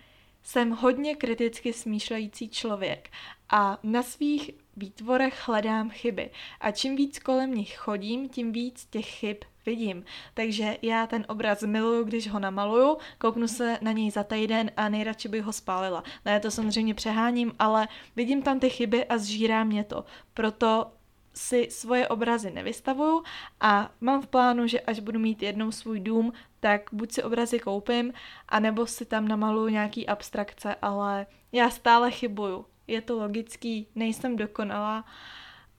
Jsem 0.43 0.71
hodně 0.71 1.17
kriticky 1.17 1.73
smýšlející 1.73 2.49
člověk 2.49 3.11
a 3.51 3.79
na 3.83 4.03
svých 4.03 4.51
výtvorech 4.77 5.49
hledám 5.49 5.91
chyby. 5.91 6.31
A 6.61 6.71
čím 6.71 6.97
víc 6.97 7.19
kolem 7.19 7.55
nich 7.55 7.77
chodím, 7.77 8.29
tím 8.29 8.53
víc 8.53 8.87
těch 8.87 9.07
chyb 9.07 9.37
vidím. 9.67 10.05
Takže 10.35 10.77
já 10.83 11.07
ten 11.07 11.25
obraz 11.29 11.63
miluju, 11.63 12.05
když 12.05 12.29
ho 12.29 12.39
namaluju, 12.39 12.97
kouknu 13.19 13.49
se 13.49 13.79
na 13.81 13.93
něj 13.93 14.11
za 14.11 14.25
týden 14.25 14.71
a 14.77 14.89
nejradši 14.89 15.29
bych 15.29 15.45
ho 15.45 15.53
spálila. 15.53 16.05
Ne, 16.25 16.41
to 16.41 16.51
samozřejmě 16.51 16.95
přeháním, 16.95 17.53
ale 17.59 17.89
vidím 18.17 18.43
tam 18.43 18.61
ty 18.61 18.71
chyby 18.71 19.05
a 19.05 19.19
zžírá 19.19 19.65
mě 19.65 19.85
to. 19.85 20.05
Proto 20.35 20.87
si 21.35 21.69
svoje 21.71 22.09
obrazy 22.09 22.51
nevystavuju 22.51 23.23
a 23.61 23.91
mám 24.01 24.23
v 24.23 24.27
plánu, 24.27 24.67
že 24.67 24.81
až 24.81 25.01
budu 25.01 25.19
mít 25.19 25.43
jednou 25.43 25.73
svůj 25.73 26.01
dům, 26.01 26.33
tak 26.61 26.83
buď 26.93 27.13
si 27.13 27.23
obrazy 27.23 27.59
koupím, 27.59 28.13
anebo 28.49 28.87
si 28.87 29.05
tam 29.05 29.29
namaluju 29.29 29.69
nějaký 29.69 30.07
abstrakce, 30.07 30.75
ale 30.83 31.27
já 31.53 31.71
stále 31.71 32.11
chybuju. 32.11 32.67
Je 32.87 33.01
to 33.01 33.19
logický, 33.19 33.89
nejsem 33.95 34.37
dokonalá, 34.37 35.05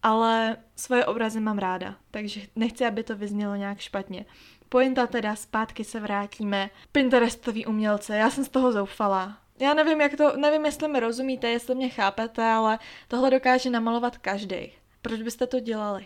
ale 0.04 0.58
svoje 0.76 1.06
obrazy 1.06 1.40
mám 1.40 1.58
ráda, 1.58 1.96
takže 2.12 2.42
nechci, 2.56 2.86
aby 2.86 3.04
to 3.04 3.16
vyznělo 3.16 3.56
nějak 3.56 3.80
špatně. 3.80 4.26
Pointa 4.70 5.08
teda, 5.08 5.36
zpátky 5.36 5.84
se 5.84 6.00
vrátíme. 6.00 6.70
Pinterestový 6.92 7.66
umělce, 7.66 8.18
já 8.18 8.30
jsem 8.30 8.46
z 8.46 8.50
toho 8.50 8.72
zoufala. 8.72 9.38
Já 9.60 9.74
nevím, 9.74 10.02
jak 10.02 10.16
to, 10.18 10.38
nevím, 10.38 10.66
jestli 10.66 10.88
mi 10.88 11.00
rozumíte, 11.00 11.50
jestli 11.50 11.76
mě 11.76 11.90
chápete, 11.90 12.44
ale 12.44 12.80
tohle 13.08 13.30
dokáže 13.32 13.70
namalovat 13.70 14.18
každý. 14.18 14.72
Proč 15.02 15.22
byste 15.22 15.48
to 15.48 15.60
dělali? 15.60 16.06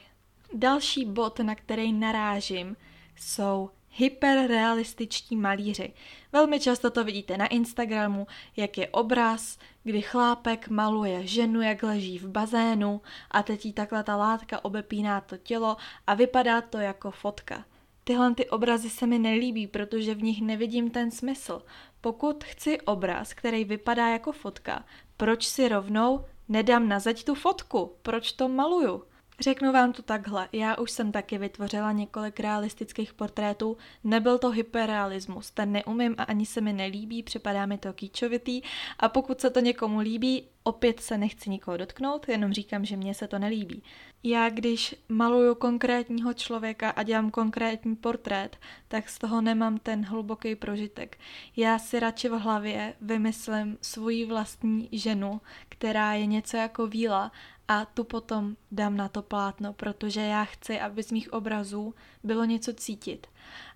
Další 0.53 1.05
bod, 1.05 1.39
na 1.39 1.55
který 1.55 1.93
narážím, 1.93 2.77
jsou 3.15 3.69
hyperrealističtí 3.95 5.35
malíři. 5.35 5.93
Velmi 6.31 6.59
často 6.59 6.89
to 6.89 7.03
vidíte 7.03 7.37
na 7.37 7.47
Instagramu, 7.47 8.27
jak 8.55 8.77
je 8.77 8.87
obraz, 8.87 9.57
kdy 9.83 10.01
chlápek 10.01 10.67
maluje 10.67 11.27
ženu, 11.27 11.61
jak 11.61 11.83
leží 11.83 12.19
v 12.19 12.27
bazénu 12.27 13.01
a 13.31 13.43
teď 13.43 13.65
jí 13.65 13.73
takhle 13.73 14.03
ta 14.03 14.15
látka 14.15 14.65
obepíná 14.65 15.21
to 15.21 15.37
tělo 15.37 15.77
a 16.07 16.13
vypadá 16.13 16.61
to 16.61 16.77
jako 16.77 17.11
fotka. 17.11 17.65
Tyhle 18.03 18.35
ty 18.35 18.49
obrazy 18.49 18.89
se 18.89 19.07
mi 19.07 19.19
nelíbí, 19.19 19.67
protože 19.67 20.15
v 20.15 20.23
nich 20.23 20.41
nevidím 20.41 20.89
ten 20.89 21.11
smysl. 21.11 21.61
Pokud 22.01 22.43
chci 22.43 22.81
obraz, 22.81 23.33
který 23.33 23.65
vypadá 23.65 24.07
jako 24.07 24.31
fotka, 24.31 24.85
proč 25.17 25.47
si 25.47 25.67
rovnou 25.67 26.25
nedám 26.49 26.87
na 26.87 26.99
zeď 26.99 27.23
tu 27.23 27.35
fotku? 27.35 27.95
Proč 28.01 28.31
to 28.31 28.47
maluju? 28.47 29.03
Řeknu 29.39 29.71
vám 29.71 29.93
to 29.93 30.01
takhle, 30.01 30.49
já 30.51 30.77
už 30.77 30.91
jsem 30.91 31.11
taky 31.11 31.37
vytvořila 31.37 31.91
několik 31.91 32.39
realistických 32.39 33.13
portrétů, 33.13 33.77
nebyl 34.03 34.37
to 34.37 34.49
hyperrealismus, 34.49 35.51
ten 35.51 35.71
neumím 35.71 36.15
a 36.17 36.23
ani 36.23 36.45
se 36.45 36.61
mi 36.61 36.73
nelíbí, 36.73 37.23
připadá 37.23 37.65
mi 37.65 37.77
to 37.77 37.93
kýčovitý 37.93 38.61
a 38.99 39.09
pokud 39.09 39.41
se 39.41 39.49
to 39.49 39.59
někomu 39.59 39.99
líbí, 39.99 40.47
opět 40.67 40.99
se 40.99 41.17
nechci 41.17 41.49
nikoho 41.49 41.77
dotknout, 41.77 42.29
jenom 42.29 42.53
říkám, 42.53 42.85
že 42.85 42.97
mně 42.97 43.13
se 43.13 43.27
to 43.27 43.39
nelíbí. 43.39 43.83
Já 44.23 44.49
když 44.49 44.95
maluju 45.09 45.55
konkrétního 45.55 46.33
člověka 46.33 46.89
a 46.89 47.03
dělám 47.03 47.31
konkrétní 47.31 47.95
portrét, 47.95 48.57
tak 48.87 49.09
z 49.09 49.17
toho 49.17 49.41
nemám 49.41 49.77
ten 49.77 50.05
hluboký 50.05 50.55
prožitek. 50.55 51.17
Já 51.55 51.79
si 51.79 51.99
radši 51.99 52.29
v 52.29 52.39
hlavě 52.39 52.93
vymyslím 53.01 53.77
svoji 53.81 54.25
vlastní 54.25 54.89
ženu, 54.91 55.41
která 55.69 56.13
je 56.13 56.25
něco 56.25 56.57
jako 56.57 56.87
víla 56.87 57.31
a 57.67 57.85
tu 57.85 58.03
potom 58.03 58.55
dám 58.71 58.97
na 58.97 59.09
to 59.09 59.21
plátno, 59.21 59.73
protože 59.73 60.21
já 60.21 60.45
chci, 60.45 60.79
aby 60.79 61.03
z 61.03 61.11
mých 61.11 61.33
obrazů 61.33 61.93
bylo 62.23 62.45
něco 62.45 62.73
cítit. 62.73 63.27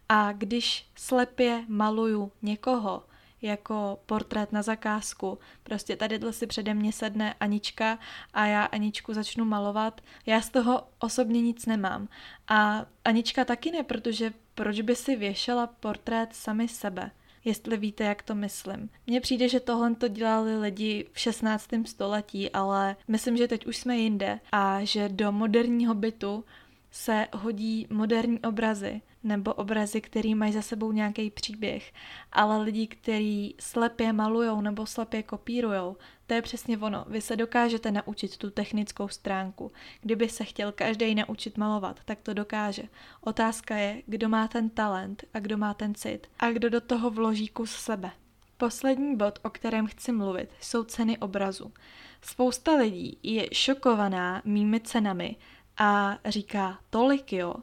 A 0.09 0.31
když 0.31 0.89
slepě 0.95 1.65
maluju 1.67 2.31
někoho, 2.41 3.03
jako 3.41 3.99
portrét 4.05 4.51
na 4.51 4.61
zakázku. 4.61 5.39
Prostě 5.63 5.95
tady 5.95 6.19
si 6.31 6.47
přede 6.47 6.73
mě 6.73 6.93
sedne 6.93 7.33
Anička 7.39 7.99
a 8.33 8.45
já 8.45 8.63
Aničku 8.65 9.13
začnu 9.13 9.45
malovat. 9.45 10.01
Já 10.25 10.41
z 10.41 10.49
toho 10.49 10.83
osobně 10.99 11.41
nic 11.41 11.65
nemám. 11.65 12.07
A 12.47 12.85
Anička 13.05 13.45
taky 13.45 13.71
ne, 13.71 13.83
protože 13.83 14.33
proč 14.55 14.81
by 14.81 14.95
si 14.95 15.15
věšela 15.15 15.67
portrét 15.67 16.35
sami 16.35 16.67
sebe? 16.67 17.11
jestli 17.45 17.77
víte, 17.77 18.03
jak 18.03 18.23
to 18.23 18.35
myslím. 18.35 18.89
Mně 19.07 19.21
přijde, 19.21 19.49
že 19.49 19.59
tohle 19.59 19.95
to 19.95 20.07
dělali 20.07 20.57
lidi 20.57 21.05
v 21.11 21.19
16. 21.19 21.69
století, 21.85 22.49
ale 22.49 22.95
myslím, 23.07 23.37
že 23.37 23.47
teď 23.47 23.67
už 23.67 23.77
jsme 23.77 23.97
jinde 23.97 24.39
a 24.51 24.79
že 24.83 25.09
do 25.09 25.31
moderního 25.31 25.93
bytu 25.95 26.45
se 26.91 27.27
hodí 27.33 27.87
moderní 27.89 28.39
obrazy 28.39 29.01
nebo 29.23 29.53
obrazy, 29.53 30.01
které 30.01 30.35
mají 30.35 30.53
za 30.53 30.61
sebou 30.61 30.91
nějaký 30.91 31.29
příběh, 31.29 31.93
ale 32.31 32.61
lidi, 32.61 32.87
kteří 32.87 33.55
slepě 33.59 34.13
malujou 34.13 34.61
nebo 34.61 34.85
slepě 34.85 35.23
kopírujou, 35.23 35.97
to 36.27 36.33
je 36.33 36.41
přesně 36.41 36.77
ono. 36.77 37.05
Vy 37.07 37.21
se 37.21 37.35
dokážete 37.35 37.91
naučit 37.91 38.37
tu 38.37 38.49
technickou 38.49 39.07
stránku. 39.07 39.71
Kdyby 40.01 40.29
se 40.29 40.43
chtěl 40.43 40.71
každý 40.71 41.15
naučit 41.15 41.57
malovat, 41.57 41.99
tak 42.05 42.19
to 42.21 42.33
dokáže. 42.33 42.83
Otázka 43.21 43.75
je, 43.75 44.01
kdo 44.05 44.29
má 44.29 44.47
ten 44.47 44.69
talent 44.69 45.23
a 45.33 45.39
kdo 45.39 45.57
má 45.57 45.73
ten 45.73 45.95
cit 45.95 46.27
a 46.39 46.51
kdo 46.51 46.69
do 46.69 46.81
toho 46.81 47.09
vloží 47.09 47.47
kus 47.47 47.71
sebe. 47.71 48.11
Poslední 48.57 49.15
bod, 49.15 49.39
o 49.43 49.49
kterém 49.49 49.87
chci 49.87 50.11
mluvit, 50.11 50.49
jsou 50.61 50.83
ceny 50.83 51.17
obrazu. 51.17 51.73
Spousta 52.21 52.75
lidí 52.75 53.17
je 53.23 53.47
šokovaná 53.53 54.41
mými 54.45 54.79
cenami 54.79 55.35
a 55.77 56.17
říká 56.25 56.79
tolik 56.89 57.33
jo. 57.33 57.53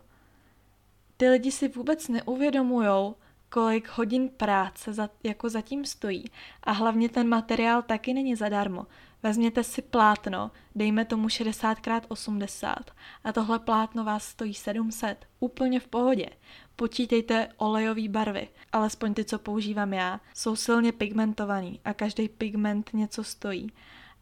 Ty 1.16 1.28
lidi 1.28 1.52
si 1.52 1.68
vůbec 1.68 2.08
neuvědomujou, 2.08 3.16
kolik 3.48 3.88
hodin 3.88 4.28
práce 4.28 4.92
za, 4.92 5.10
jako 5.22 5.48
zatím 5.48 5.84
stojí 5.84 6.24
a 6.62 6.72
hlavně 6.72 7.08
ten 7.08 7.28
materiál 7.28 7.82
taky 7.82 8.14
není 8.14 8.36
zadarmo. 8.36 8.86
Vezměte 9.22 9.64
si 9.64 9.82
plátno, 9.82 10.50
dejme 10.74 11.04
tomu 11.04 11.28
60x80 11.28 12.74
a 13.24 13.32
tohle 13.32 13.58
plátno 13.58 14.04
vás 14.04 14.24
stojí 14.24 14.54
700, 14.54 15.26
úplně 15.40 15.80
v 15.80 15.88
pohodě. 15.88 16.26
Počítejte 16.76 17.48
olejové 17.56 18.08
barvy, 18.08 18.48
alespoň 18.72 19.14
ty, 19.14 19.24
co 19.24 19.38
používám 19.38 19.92
já, 19.92 20.20
jsou 20.34 20.56
silně 20.56 20.92
pigmentovaný 20.92 21.80
a 21.84 21.94
každý 21.94 22.28
pigment 22.28 22.90
něco 22.92 23.24
stojí. 23.24 23.72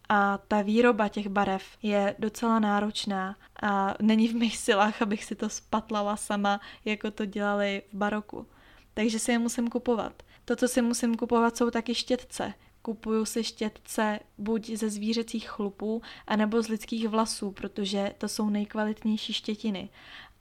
A 0.09 0.38
ta 0.38 0.62
výroba 0.62 1.09
těch 1.09 1.28
barev 1.28 1.64
je 1.82 2.14
docela 2.18 2.59
náročná 2.59 3.36
a 3.62 3.94
není 4.02 4.28
v 4.28 4.34
mých 4.34 4.59
silách, 4.59 5.02
abych 5.02 5.24
si 5.24 5.34
to 5.34 5.48
spatlala 5.48 6.16
sama, 6.16 6.61
jako 6.84 7.11
to 7.11 7.24
dělali 7.24 7.82
v 7.92 7.96
baroku. 7.96 8.46
Takže 8.94 9.18
si 9.18 9.32
je 9.32 9.38
musím 9.38 9.68
kupovat. 9.68 10.22
To, 10.44 10.57
co 10.57 10.68
si 10.68 10.82
musím 10.82 11.14
kupovat, 11.14 11.57
jsou 11.57 11.70
taky 11.70 11.94
štětce. 11.94 12.55
Kupuju 12.82 13.24
si 13.24 13.44
štětce 13.44 14.20
buď 14.38 14.70
ze 14.70 14.90
zvířecích 14.90 15.48
chlupů, 15.48 16.02
anebo 16.26 16.62
z 16.62 16.68
lidských 16.68 17.09
vlasů, 17.09 17.50
protože 17.50 18.14
to 18.18 18.28
jsou 18.28 18.50
nejkvalitnější 18.50 19.32
štětiny. 19.32 19.88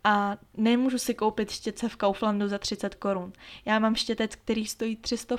A 0.03 0.37
nemůžu 0.57 0.97
si 0.97 1.13
koupit 1.13 1.51
štětce 1.51 1.89
v 1.89 1.95
Kauflandu 1.95 2.47
za 2.47 2.57
30 2.57 2.95
korun. 2.95 3.33
Já 3.65 3.79
mám 3.79 3.95
štětec, 3.95 4.35
který 4.35 4.65
stojí 4.65 4.95
300 4.95 5.35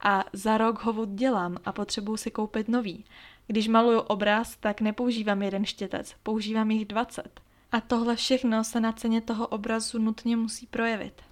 a 0.00 0.24
za 0.32 0.58
rok 0.58 0.84
ho 0.84 1.02
oddělám 1.02 1.56
a 1.64 1.72
potřebuju 1.72 2.16
si 2.16 2.30
koupit 2.30 2.68
nový. 2.68 3.04
Když 3.52 3.68
maluju 3.68 3.98
obraz, 3.98 4.56
tak 4.56 4.80
nepoužívám 4.80 5.42
jeden 5.42 5.64
štětec, 5.64 6.14
používám 6.22 6.70
jich 6.70 6.84
20. 6.84 7.40
A 7.72 7.80
tohle 7.80 8.16
všechno 8.16 8.64
se 8.64 8.80
na 8.80 8.92
ceně 8.92 9.20
toho 9.20 9.46
obrazu 9.46 9.98
nutně 9.98 10.36
musí 10.36 10.66
projevit. 10.66 11.22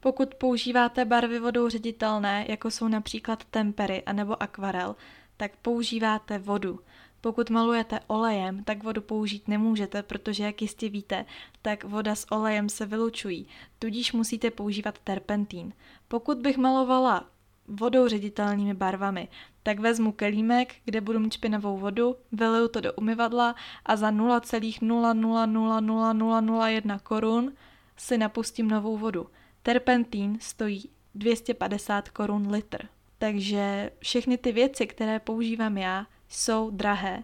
Pokud 0.00 0.34
používáte 0.34 1.04
barvy 1.04 1.38
vodou 1.38 1.68
ředitelné, 1.68 2.44
jako 2.48 2.70
jsou 2.70 2.88
například 2.88 3.44
tempery 3.44 4.02
anebo 4.02 4.42
akvarel, 4.42 4.96
tak 5.36 5.56
používáte 5.56 6.38
vodu. 6.38 6.80
Pokud 7.20 7.50
malujete 7.50 8.00
olejem, 8.06 8.64
tak 8.64 8.82
vodu 8.82 9.00
použít 9.00 9.48
nemůžete, 9.48 10.02
protože, 10.02 10.44
jak 10.44 10.62
jistě 10.62 10.88
víte, 10.88 11.24
tak 11.62 11.84
voda 11.84 12.14
s 12.14 12.32
olejem 12.32 12.68
se 12.68 12.86
vylučují, 12.86 13.46
tudíž 13.78 14.12
musíte 14.12 14.50
používat 14.50 14.98
terpentín. 14.98 15.72
Pokud 16.08 16.38
bych 16.38 16.56
malovala 16.56 17.26
vodou 17.70 18.08
ředitelnými 18.08 18.74
barvami, 18.74 19.28
tak 19.62 19.78
vezmu 19.78 20.12
kelímek, 20.12 20.74
kde 20.84 21.00
budu 21.00 21.18
mít 21.18 21.32
špinavou 21.32 21.78
vodu, 21.78 22.16
vyliju 22.32 22.68
to 22.68 22.80
do 22.80 22.92
umyvadla 22.92 23.54
a 23.86 23.96
za 23.96 24.12
0,0000001 24.12 26.98
korun 26.98 27.52
si 27.96 28.18
napustím 28.18 28.68
novou 28.68 28.96
vodu. 28.96 29.26
Terpentín 29.62 30.38
stojí 30.40 30.90
250 31.14 32.08
korun 32.08 32.52
litr. 32.52 32.88
Takže 33.18 33.90
všechny 33.98 34.38
ty 34.38 34.52
věci, 34.52 34.86
které 34.86 35.18
používám 35.18 35.78
já, 35.78 36.06
jsou 36.28 36.70
drahé 36.70 37.22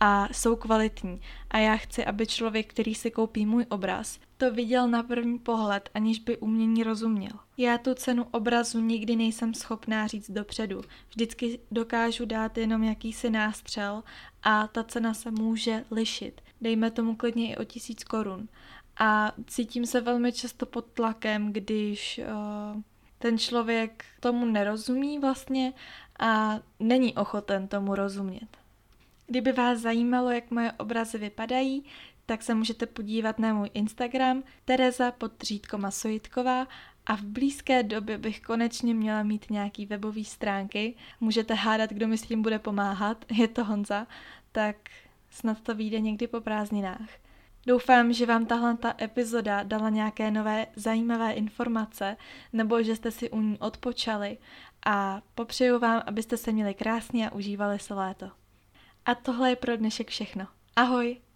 a 0.00 0.28
jsou 0.32 0.56
kvalitní. 0.56 1.20
A 1.50 1.58
já 1.58 1.76
chci, 1.76 2.04
aby 2.04 2.26
člověk, 2.26 2.70
který 2.70 2.94
si 2.94 3.10
koupí 3.10 3.46
můj 3.46 3.66
obraz, 3.68 4.18
to 4.40 4.50
viděl 4.50 4.88
na 4.88 5.02
první 5.02 5.38
pohled, 5.38 5.90
aniž 5.94 6.18
by 6.18 6.38
umění 6.38 6.82
rozuměl. 6.82 7.32
Já 7.56 7.78
tu 7.78 7.94
cenu 7.94 8.26
obrazu 8.30 8.80
nikdy 8.80 9.16
nejsem 9.16 9.54
schopná 9.54 10.06
říct 10.06 10.30
dopředu. 10.30 10.80
Vždycky 11.08 11.58
dokážu 11.70 12.26
dát 12.26 12.58
jenom 12.58 12.82
jakýsi 12.82 13.30
nástřel 13.30 14.02
a 14.42 14.66
ta 14.66 14.84
cena 14.84 15.14
se 15.14 15.30
může 15.30 15.84
lišit. 15.90 16.40
Dejme 16.60 16.90
tomu 16.90 17.16
klidně 17.16 17.52
i 17.52 17.56
o 17.56 17.64
tisíc 17.64 18.04
korun. 18.04 18.48
A 18.98 19.32
cítím 19.46 19.86
se 19.86 20.00
velmi 20.00 20.32
často 20.32 20.66
pod 20.66 20.84
tlakem, 20.84 21.52
když 21.52 22.20
uh, 22.74 22.82
ten 23.18 23.38
člověk 23.38 24.04
tomu 24.20 24.46
nerozumí 24.46 25.18
vlastně 25.18 25.72
a 26.18 26.60
není 26.78 27.14
ochoten 27.14 27.68
tomu 27.68 27.94
rozumět. 27.94 28.48
Kdyby 29.26 29.52
vás 29.52 29.78
zajímalo, 29.78 30.30
jak 30.30 30.50
moje 30.50 30.72
obrazy 30.72 31.18
vypadají, 31.18 31.84
tak 32.30 32.42
se 32.42 32.54
můžete 32.54 32.86
podívat 32.86 33.38
na 33.38 33.54
můj 33.54 33.70
Instagram 33.74 34.42
Tereza 34.64 35.12
podřídko 35.12 35.78
Masojitková 35.78 36.66
a 37.06 37.16
v 37.16 37.22
blízké 37.22 37.82
době 37.82 38.18
bych 38.18 38.40
konečně 38.40 38.94
měla 38.94 39.22
mít 39.22 39.50
nějaký 39.50 39.86
webový 39.86 40.24
stránky. 40.24 40.94
Můžete 41.20 41.54
hádat, 41.54 41.90
kdo 41.90 42.08
mi 42.08 42.18
s 42.18 42.22
tím 42.22 42.42
bude 42.42 42.58
pomáhat, 42.58 43.24
je 43.32 43.48
to 43.48 43.64
Honza, 43.64 44.06
tak 44.52 44.76
snad 45.30 45.60
to 45.60 45.74
vyjde 45.74 46.00
někdy 46.00 46.26
po 46.26 46.40
prázdninách. 46.40 47.08
Doufám, 47.66 48.12
že 48.12 48.26
vám 48.26 48.46
tahle 48.46 48.76
ta 48.76 48.94
epizoda 49.00 49.62
dala 49.62 49.90
nějaké 49.90 50.30
nové 50.30 50.66
zajímavé 50.76 51.32
informace, 51.32 52.16
nebo 52.52 52.82
že 52.82 52.96
jste 52.96 53.10
si 53.10 53.30
u 53.30 53.40
ní 53.40 53.58
odpočali 53.58 54.38
a 54.86 55.22
popřeju 55.34 55.78
vám, 55.78 56.02
abyste 56.06 56.36
se 56.36 56.52
měli 56.52 56.74
krásně 56.74 57.30
a 57.30 57.34
užívali 57.34 57.78
se 57.78 57.94
léto. 57.94 58.30
A 59.04 59.14
tohle 59.14 59.50
je 59.50 59.56
pro 59.56 59.76
dnešek 59.76 60.08
všechno. 60.08 60.46
Ahoj! 60.76 61.29